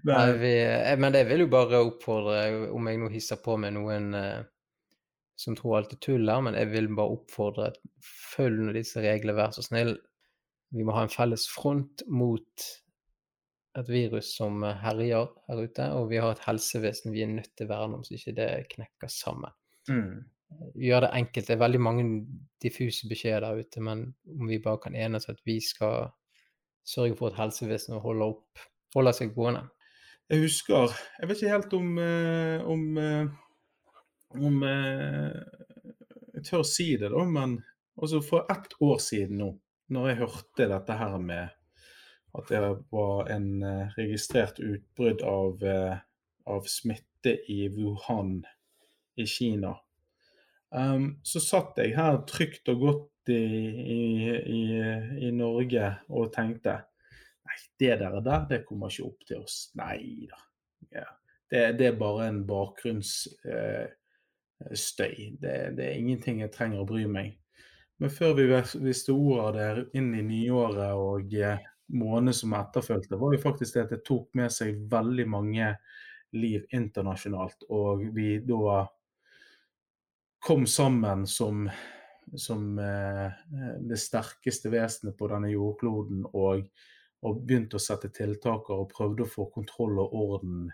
[0.07, 0.53] Nei, vi,
[1.01, 2.39] men jeg vil jo bare oppfordre,
[2.73, 4.39] om jeg nå hisser på med noen eh,
[5.39, 7.71] som tror alt er tull her, men jeg vil bare oppfordre
[8.03, 9.93] følg disse reglene, vær så snill.
[10.75, 12.69] Vi må ha en felles front mot
[13.79, 17.69] et virus som herjer her ute, og vi har et helsevesen vi er nødt til
[17.69, 19.55] å verne om, så ikke det knekker sammen.
[19.89, 20.25] Mm.
[20.79, 21.47] Gjør det enkelt.
[21.47, 22.05] Det er veldig mange
[22.63, 26.09] diffuse beskjeder der ute, men om vi bare kan enes at vi skal
[26.87, 28.63] sørge for at helsevesenet holder, opp,
[28.95, 29.67] holder seg gående.
[30.29, 33.29] Jeg husker Jeg vet ikke helt om eh, om, eh,
[34.37, 34.59] om
[36.35, 37.59] Jeg tør si det, da, men
[37.99, 39.53] altså for ett år siden nå,
[39.89, 41.47] når jeg hørte dette her med
[42.37, 45.97] at det var en eh, registrert utbrudd av, eh,
[46.45, 48.43] av smitte i Wuhan
[49.17, 49.73] i Kina.
[50.69, 53.39] Um, så satt jeg her trygt og godt i,
[53.95, 54.01] i,
[54.37, 54.61] i,
[55.25, 56.75] i Norge og tenkte
[57.49, 59.57] Nei, det der, der det kommer ikke opp til oss.
[59.79, 60.43] Nei da.
[60.99, 61.07] Ja.
[61.49, 63.89] Det, det, er bare en bakgrunnsstøy.
[64.69, 67.39] Uh, det, det, er ingenting jeg trenger å bry meg.
[67.99, 68.45] Men før vi
[68.85, 71.33] visste ordet av det inn i nyåret og
[71.97, 75.73] måned som etterfulgte, var jo faktisk det at det tok med seg veldig mange
[76.37, 77.65] liv internasjonalt.
[77.73, 78.85] Og vi da
[80.39, 81.69] kom sammen som,
[82.35, 83.31] som eh,
[83.79, 86.67] det sterkeste vesenet på denne jordkloden og,
[87.25, 90.69] og, begynte å sette tiltaker og prøvde å få kontroll og orden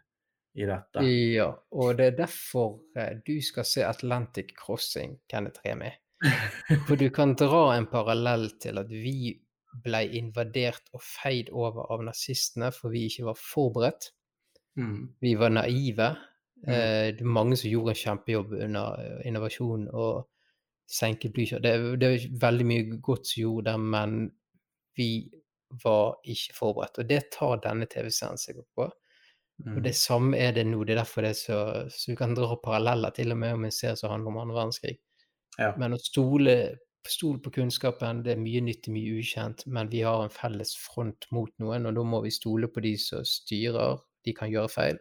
[0.56, 1.04] i dette.
[1.36, 5.92] Ja, og det er derfor eh, du skal se Atlantic Crossing, Kenneth Remi.
[6.88, 9.34] For du kan dra en parallell til at vi
[9.84, 14.08] ble invadert og feid over av nazistene for vi ikke var forberedt.
[14.80, 15.02] Mm.
[15.20, 16.14] Vi var naive.
[16.66, 16.74] Mm.
[16.74, 20.26] Eh, det er mange som gjorde en kjempejobb under eh, innovasjon og
[20.90, 21.64] senket blykjør.
[21.64, 24.20] Det, det er veldig mye godt som gjorde det, men
[24.96, 25.10] vi
[25.84, 27.02] var ikke forberedt.
[27.02, 28.90] Og det tar denne TV-serien seg opp på.
[29.66, 29.76] Mm.
[29.78, 30.84] Og det samme er det nå.
[30.84, 31.60] Det er derfor det er så
[31.90, 34.58] Så vi kan dra paralleller til og med om en serie som handler om andre
[34.60, 34.98] verdenskrig.
[35.60, 35.72] Ja.
[35.80, 36.58] Men å stole
[37.06, 41.28] Stol på kunnskapen, det er mye nyttig, mye ukjent, men vi har en felles front
[41.36, 44.00] mot noen, og da må vi stole på de som styrer.
[44.26, 44.98] De kan gjøre feil.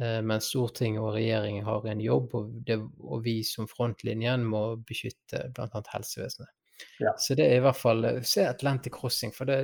[0.00, 4.66] Eh, men Stortinget og regjeringen har en jobb, og, det, og vi som frontlinjen må
[4.86, 5.82] beskytte bl.a.
[5.94, 6.52] helsevesenet.
[6.98, 7.14] Ja.
[7.18, 9.60] Så det er i hvert fall eh, Se Atlantic Crossing, for det,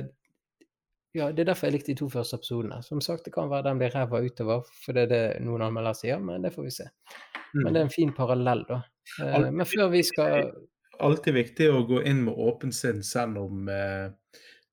[1.17, 2.79] ja, det er derfor jeg likte de to første episodene.
[2.87, 5.99] Som sagt, det kan være den blir ræva utover, for det er det noen anmeldere
[5.99, 6.87] sier, men det får vi se.
[7.51, 7.63] Mm.
[7.65, 8.83] Men det er en fin parallell, da.
[9.19, 10.51] Altid, men før vi skal
[11.01, 14.11] alltid viktig å gå inn med åpent sinn, selv om, eh,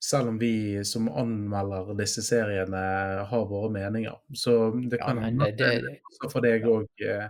[0.04, 2.82] selv om vi som anmelder disse seriene
[3.30, 4.14] har våre meninger.
[4.34, 6.88] Så det kan hende ja, det, det, for deg òg.
[7.02, 7.28] Eh,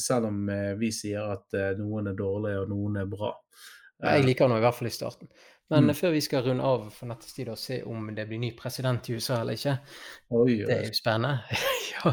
[0.00, 3.32] selv om eh, vi sier at noen er dårlige og noen er bra.
[4.02, 5.30] Jeg liker noe i hvert fall i starten.
[5.68, 5.94] Men mm.
[5.98, 9.16] før vi skal runde av for nettestid og se om det blir ny president i
[9.16, 9.74] USA eller ikke,
[10.38, 10.60] oi.
[10.60, 11.58] det er jo spennende.
[11.94, 12.12] ja.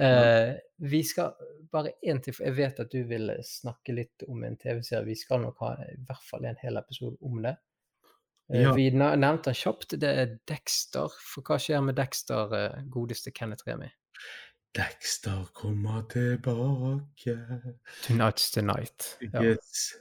[0.00, 0.54] uh,
[0.88, 1.34] vi skal
[1.74, 5.04] bare én til, for jeg vet at du vil snakke litt om en TV-serie.
[5.10, 7.56] Vi skal nok ha i hvert fall en hel episode om det.
[8.52, 8.72] Uh, ja.
[8.76, 9.96] Vi nevnte han kjapt.
[10.00, 11.12] Det er Dexter.
[11.32, 13.90] For hva skjer med Dexter, uh, godeste Kenneth Remi?
[14.74, 17.38] Dexter kommer tilbake.
[18.02, 19.16] Tonight's the night.
[19.32, 19.42] Ja.
[19.42, 19.94] Yes.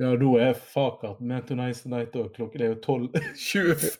[0.00, 2.30] Ja, nå er Fakert med Tonight Night òg.
[2.32, 3.90] Klokken er jo 12.25.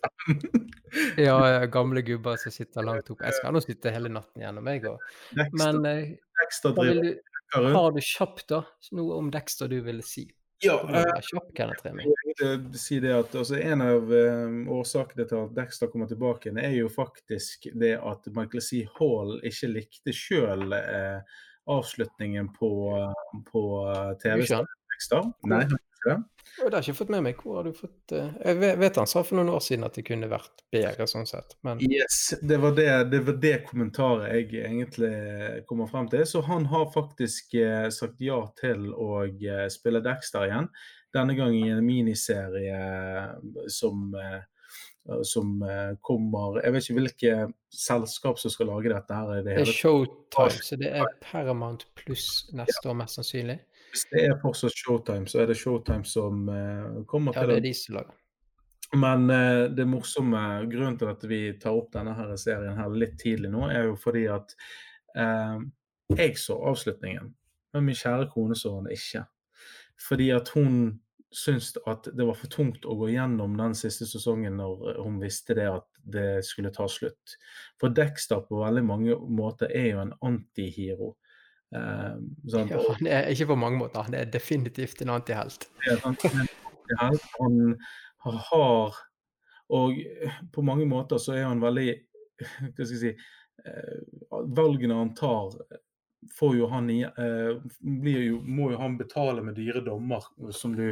[1.27, 3.27] ja, gamle gubber som sitter langt oppe.
[3.29, 5.05] Jeg skal nå sitte hele natten gjennom, jeg òg.
[5.61, 7.11] Men eh, Dexter du,
[7.53, 8.63] har du kjapt da,
[8.97, 10.25] noe om Dexter du ville si?
[10.61, 11.23] Ja, uh, jeg
[12.77, 16.91] si det at altså, En av uh, årsakene til at Dexter kommer tilbake, er jo
[16.93, 18.83] faktisk det at Michael C.
[18.99, 21.41] Hall ikke likte sjøl uh,
[21.71, 22.73] avslutningen på,
[23.49, 23.63] på
[24.23, 25.33] TV-serien Dexter.
[25.49, 25.65] Nei,
[26.05, 26.17] det?
[26.57, 27.41] Det har jeg ikke fått med meg.
[27.41, 28.33] Hvor har du fått uh...
[28.45, 31.57] Jeg vet han sa for noen år siden at det kunne vært bedre sånn sett,
[31.67, 35.13] men Yes, det var det, det var det, kommentaret jeg egentlig
[35.71, 36.27] kommer frem til.
[36.29, 40.71] Så han har faktisk uh, sagt ja til å uh, spille Dexter igjen.
[41.17, 42.81] Denne gang i en miniserie
[43.73, 44.13] som
[45.27, 45.63] som
[46.07, 47.31] kommer Jeg vet ikke hvilke
[47.75, 49.17] selskap som skal lage dette.
[49.17, 49.41] her.
[49.41, 52.93] Det, det er Showtime, så det er Paramount pluss neste ja.
[52.93, 53.57] år, mest sannsynlig.
[53.91, 57.59] Hvis det er fortsatt Showtime, så er det Showtime som uh, kommer til ja, det.
[57.59, 58.17] Er de som lager.
[59.01, 63.19] Men uh, det morsomme grunnen til at vi tar opp denne her serien her litt
[63.21, 64.55] tidlig nå, er jo fordi at
[65.19, 65.59] uh,
[66.17, 67.31] jeg så avslutningen,
[67.75, 69.27] men min kjære kone så den ikke.
[70.01, 74.57] Fordi at hun syntes at det var for tungt å gå gjennom den siste sesongen
[74.59, 77.37] når hun visste det at det skulle ta slutt.
[77.79, 81.13] For Dexter på veldig mange måter er jo en antihero.
[81.71, 82.17] Uh,
[82.51, 85.69] ja, han er ikke på mange måter, han er definitivt en antihelt.
[87.39, 87.77] Han
[88.21, 88.97] har
[89.71, 90.01] Og
[90.53, 91.93] på mange måter så er han veldig
[92.41, 95.55] Hva skal jeg si uh, Valgene han tar,
[96.35, 100.91] får jo han uh, jo, Må jo han betale med dyre dommer, som du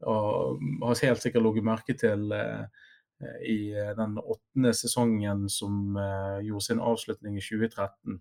[0.00, 6.64] har helt sikkert ligget merke til eh, i eh, den åttende sesongen som eh, gjorde
[6.64, 8.20] sin avslutning i 2013.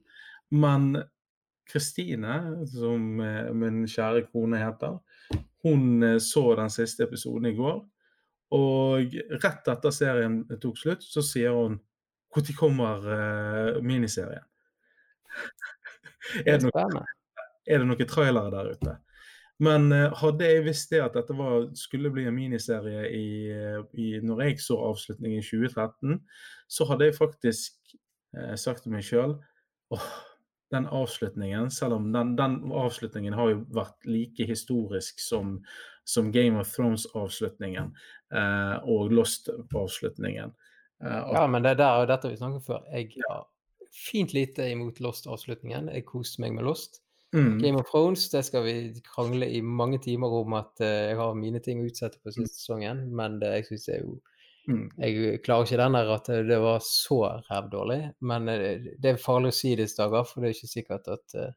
[0.49, 1.03] Men
[1.69, 4.97] Kristine, som eh, min kjære kone heter,
[5.65, 7.81] hun eh, så den siste episoden i går.
[8.57, 11.77] Og rett etter serien tok slutt, så sier hun
[12.29, 14.45] når kommer uh, miniserien?
[16.29, 17.01] Det er, det noe,
[17.65, 18.91] er det noen trailere der ute?
[19.65, 23.29] Men uh, hadde jeg visst det at dette var, skulle bli en miniserie i,
[23.97, 26.19] i, når jeg så avslutningen i 2013,
[26.69, 27.95] så hadde jeg faktisk
[28.37, 29.39] uh, sagt til meg sjøl
[29.95, 30.11] åh,
[30.71, 35.57] den avslutningen, selv om den, den, avslutningen har jo vært like historisk som,
[36.07, 37.91] som Game of Thrones-avslutningen
[38.33, 40.53] eh, og Lost-avslutningen.
[41.03, 42.87] Eh, ja, men det der, dette vi snakket om før.
[42.93, 43.45] Jeg har
[43.95, 45.91] fint lite imot Lost-avslutningen.
[45.95, 47.01] Jeg koste meg med Lost.
[47.33, 47.59] Mm.
[47.61, 51.35] Game of Thrones det skal vi krangle i mange timer om at uh, jeg har
[51.37, 54.29] mine ting å utsette på siste sesongen, men det, jeg syns det er jo Mm.
[54.69, 59.53] Jeg klarer ikke den der at det var så rævdårlig, men eh, det er farlig
[59.53, 61.55] å si disse dager, for det er ikke sikkert at eh,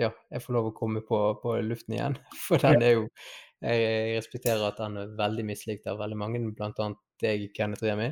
[0.00, 2.18] ja, jeg får lov å komme på, på luften igjen.
[2.46, 3.08] For den er jo
[3.64, 6.88] Jeg respekterer at den er veldig mislikt av veldig mange, bl.a.
[7.22, 8.10] deg, Kenneth Remi.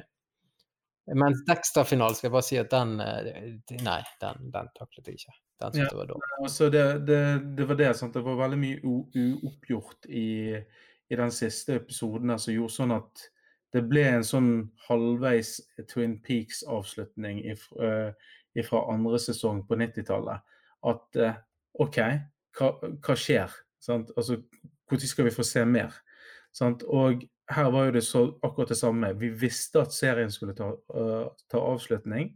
[1.20, 3.50] Mens Dexter-finalen skal jeg bare si at den eh,
[3.84, 5.36] Nei, den, den taklet jeg ikke.
[5.60, 6.30] Den syntes jeg var dårlig.
[6.40, 7.20] Altså det, det,
[7.58, 8.16] det, var det, sant.
[8.16, 10.26] Det var veldig mye uoppgjort i,
[10.56, 13.28] i den siste episoden som gjorde sånn at
[13.74, 14.50] det ble en sånn
[14.86, 15.56] halvveis
[15.90, 20.44] Twin Peaks-avslutning fra uh, andre sesong på 90-tallet.
[20.86, 21.40] At uh,
[21.82, 21.98] OK,
[22.54, 22.70] hva,
[23.02, 23.54] hva skjer?
[23.82, 24.12] Sant?
[24.16, 24.38] Altså,
[24.90, 25.96] Når skal vi få se mer?
[26.54, 26.84] Sant?
[26.86, 29.10] Og her var jo det så, akkurat det samme.
[29.18, 32.30] Vi visste at serien skulle ta, uh, ta avslutning.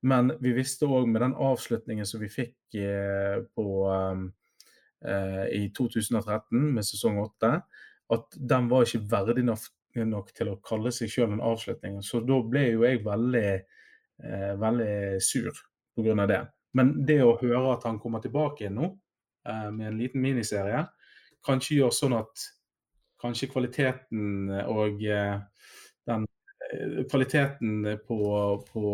[0.00, 6.72] Men vi visste òg med den avslutningen som vi fikk uh, på, uh, i 2013
[6.74, 7.58] med sesong 8,
[8.14, 9.68] at den var ikke verdig nok
[10.06, 11.98] nok til å kalle seg sjøl en avslutning.
[12.06, 13.50] Så da ble jo jeg veldig,
[14.24, 14.94] eh, veldig
[15.24, 15.50] sur
[15.96, 16.26] pga.
[16.26, 16.46] det.
[16.72, 18.92] Men det å høre at han kommer tilbake igjen nå
[19.48, 20.84] eh, med en liten miniserie,
[21.46, 22.48] kanskje gjør sånn at
[23.22, 25.38] kanskje kvaliteten og eh,
[26.08, 26.26] den
[26.68, 28.18] eh, kvaliteten på,
[28.68, 28.84] på,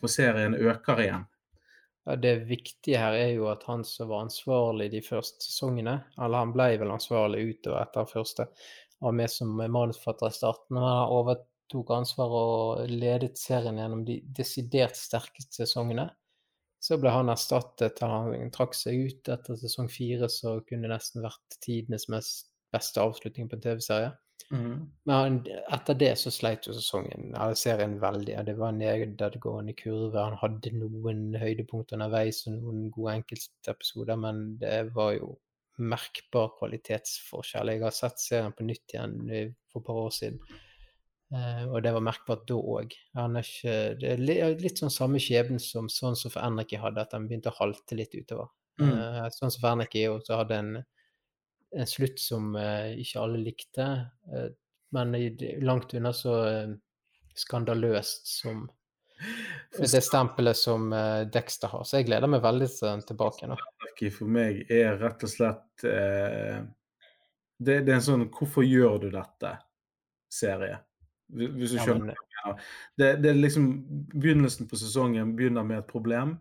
[0.00, 1.24] på, serien øker igjen.
[2.04, 6.44] Ja, Det viktige her er jo at han som var ansvarlig de første sesongene, eller
[6.44, 8.50] han ble vel ansvarlig utover etter første,
[9.04, 10.76] var med som manusforfatter i starten.
[10.76, 16.08] Men han overtok ansvaret og ledet serien gjennom de desidert sterkeste sesongene.
[16.84, 21.24] Så ble han erstattet, han trakk seg ut etter sesong fire, så kunne det nesten
[21.24, 24.12] vært tidenes mest beste avslutning på en TV-serie.
[24.52, 24.90] Mm.
[25.08, 25.38] Men
[25.72, 28.36] etter det så sleit jo sesongen, eller serien veldig.
[28.46, 30.18] Det var en nedadgående kurve.
[30.20, 35.34] Han hadde noen høydepunkter underveis og noen gode enkeltepisoder, men det var jo
[35.82, 37.72] merkbar kvalitetsforskjell.
[37.74, 39.16] Jeg har sett serien på nytt igjen
[39.72, 40.38] for et par år siden,
[41.34, 42.94] uh, og det var merkbart da òg.
[43.14, 47.50] Det er litt sånn samme skjebne som sånn som for Enriki hadde, at han begynte
[47.52, 48.52] å halte litt utover.
[48.82, 48.92] Mm.
[48.92, 50.72] Uh, sånn som for Enriki også hadde en,
[51.74, 53.88] en slutt som ikke alle likte,
[54.94, 55.14] men
[55.66, 56.36] langt unna så
[57.34, 58.68] skandaløst som
[59.78, 60.90] det stempelet som
[61.32, 61.84] Dexter har.
[61.84, 62.68] Så jeg gleder meg veldig
[63.08, 63.58] tilbake nå
[64.12, 66.64] for meg er rett og slett eh,
[67.58, 70.80] det, det, er en sånn 'Hvorfor gjør du dette?'-serie.
[71.30, 72.16] Hvis du skjønner.
[72.44, 72.56] Ja,
[72.98, 73.68] det, det, er liksom
[74.12, 76.36] Begynnelsen på sesongen begynner med et problem.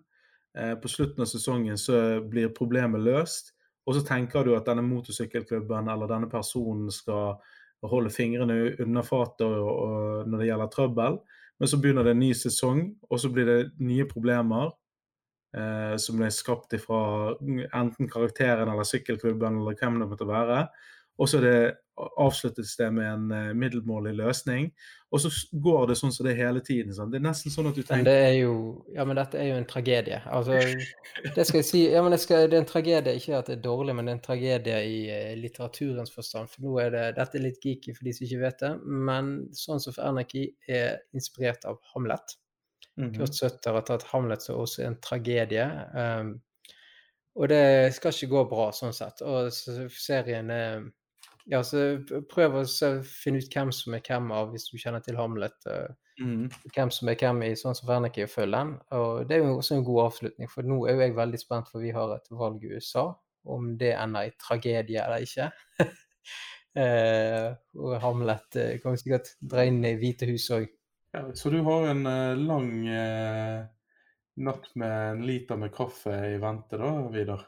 [0.57, 3.53] Eh, på slutten av sesongen så blir problemet løst.
[3.85, 7.37] Og så tenker du at denne motorsykkelklubben eller denne personen skal
[7.83, 11.17] holde fingrene unna fatet når det gjelder trøbbel.
[11.59, 14.71] Men så begynner det en ny sesong, og så blir det nye problemer
[15.55, 17.01] eh, som ble skapt fra
[17.39, 20.65] enten karakteren eller sykkelklubben eller hvem det måtte være.
[21.21, 21.39] Og så
[22.17, 24.71] avsluttes det med en uh, middelmålig løsning.
[25.13, 25.29] Og så
[25.61, 26.93] går det sånn som det er hele tiden.
[26.95, 27.11] Sånn.
[27.13, 28.53] Det er nesten sånn at du tenker men det er jo,
[28.95, 30.17] Ja, men dette er jo en tragedie.
[30.25, 30.57] Altså,
[31.35, 31.83] det skal jeg si.
[31.93, 34.15] Ja, men det, skal, det er en tragedie, ikke at det er dårlig, men det
[34.15, 36.49] er en tragedie i uh, litteraturens forstand.
[36.53, 38.71] For nå er det Dette er litt geeky for de som ikke vet det,
[39.09, 42.39] men sånn som for Anarchy er inspirert av Hamlet.
[42.97, 45.65] Mm Kurt Søtter har tatt Hamlet som også en tragedie.
[45.93, 46.35] Um,
[47.33, 49.23] og det skal ikke gå bra sånn sett.
[49.25, 50.83] Og serien er
[51.51, 51.97] Ja, så
[52.31, 52.63] prøv å
[53.03, 55.57] finne ut hvem som er hvem av, hvis du kjenner til Hamlet.
[55.67, 55.89] Uh,
[56.21, 56.45] mm.
[56.71, 58.71] Hvem som er hvem i sånn som Wernicke, og følg den.
[58.95, 61.71] Og det er jo også en god avslutning, for nå er jo jeg veldig spent,
[61.71, 63.09] for vi har et valg i USA.
[63.43, 65.49] Om det ender i tragedie eller ikke.
[66.79, 67.49] uh,
[67.83, 70.69] og Hamlet uh, kan sikkert dra inn i Hvite hus òg.
[71.13, 73.65] Ja, så du har en uh, lang uh,
[74.47, 77.43] natt med en liter med kaffe i vente, da, Vidar?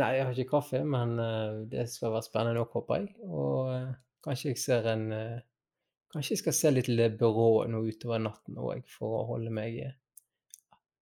[0.00, 3.10] Nei, jeg har ikke kaffe, men uh, det skal være spennende nok, håper jeg.
[3.28, 5.08] Og kanskje jeg ser en
[6.12, 9.78] Kanskje jeg skal se litt Le Byrå nå utover natten òg, for å holde meg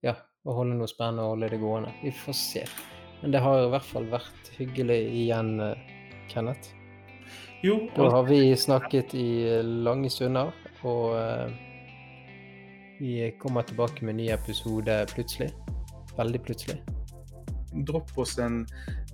[0.07, 0.12] Ja,
[0.47, 1.91] å holde noe spennende og holde det gående.
[2.05, 2.62] Vi får se.
[3.18, 5.51] Men det har i hvert fall vært hyggelig igjen,
[6.30, 6.70] Kenneth.
[7.66, 9.26] Jo, Da har vi snakket i
[9.82, 10.55] lange stunder,
[10.86, 11.18] og
[13.01, 15.51] vi kommer tilbake med en ny episode plutselig.
[16.16, 16.99] Veldig plutselig.
[17.72, 18.66] Dropp oss en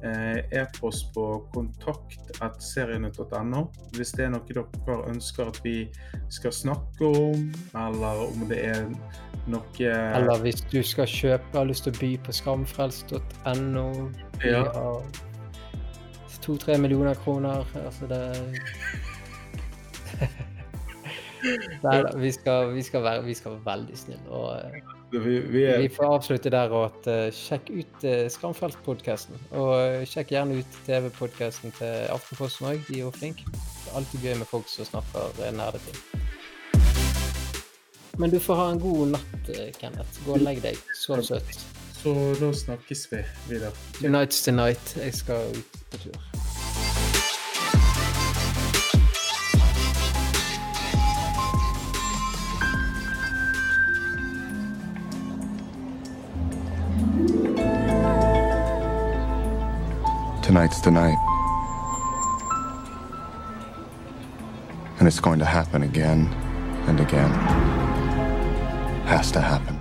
[0.02, 4.64] eh, e-post på kontakt.serienytt.no hvis det er noe dere
[5.10, 5.90] ønsker at vi
[6.32, 8.82] skal snakke om, eller om det er
[9.46, 14.10] noe Eller hvis du skal kjøpe, har lyst til å by på skamfrelst.no.
[14.44, 14.64] Ja.
[16.42, 17.64] to-tre millioner kroner.
[17.84, 18.22] Altså det
[21.84, 22.38] Nei da, vi vi,
[23.28, 24.30] vi skal være veldig snille.
[24.30, 28.26] Og eh, vi, vi er, vi får avslutte der og at uh, sjekk ut uh,
[28.32, 29.38] Skamfelt-podkasten.
[29.54, 33.46] Og uh, sjekk gjerne ut TV-podkasten til Aftenposten òg, de er jo flinke.
[33.52, 36.00] Det er alltid gøy med folk som snakker nerdeting.
[38.18, 40.22] Men du får ha en god natt, eh, Kenneth.
[40.24, 40.78] Gå og legg deg.
[40.96, 41.58] Sov søtt.
[41.98, 43.72] Så da snakkes vi videre.
[44.00, 44.96] Tonight's the night.
[44.96, 46.25] Jeg skal ut på tur.
[60.46, 61.18] Tonight's the night.
[65.00, 66.32] And it's going to happen again
[66.86, 67.32] and again.
[69.06, 69.75] Has to happen.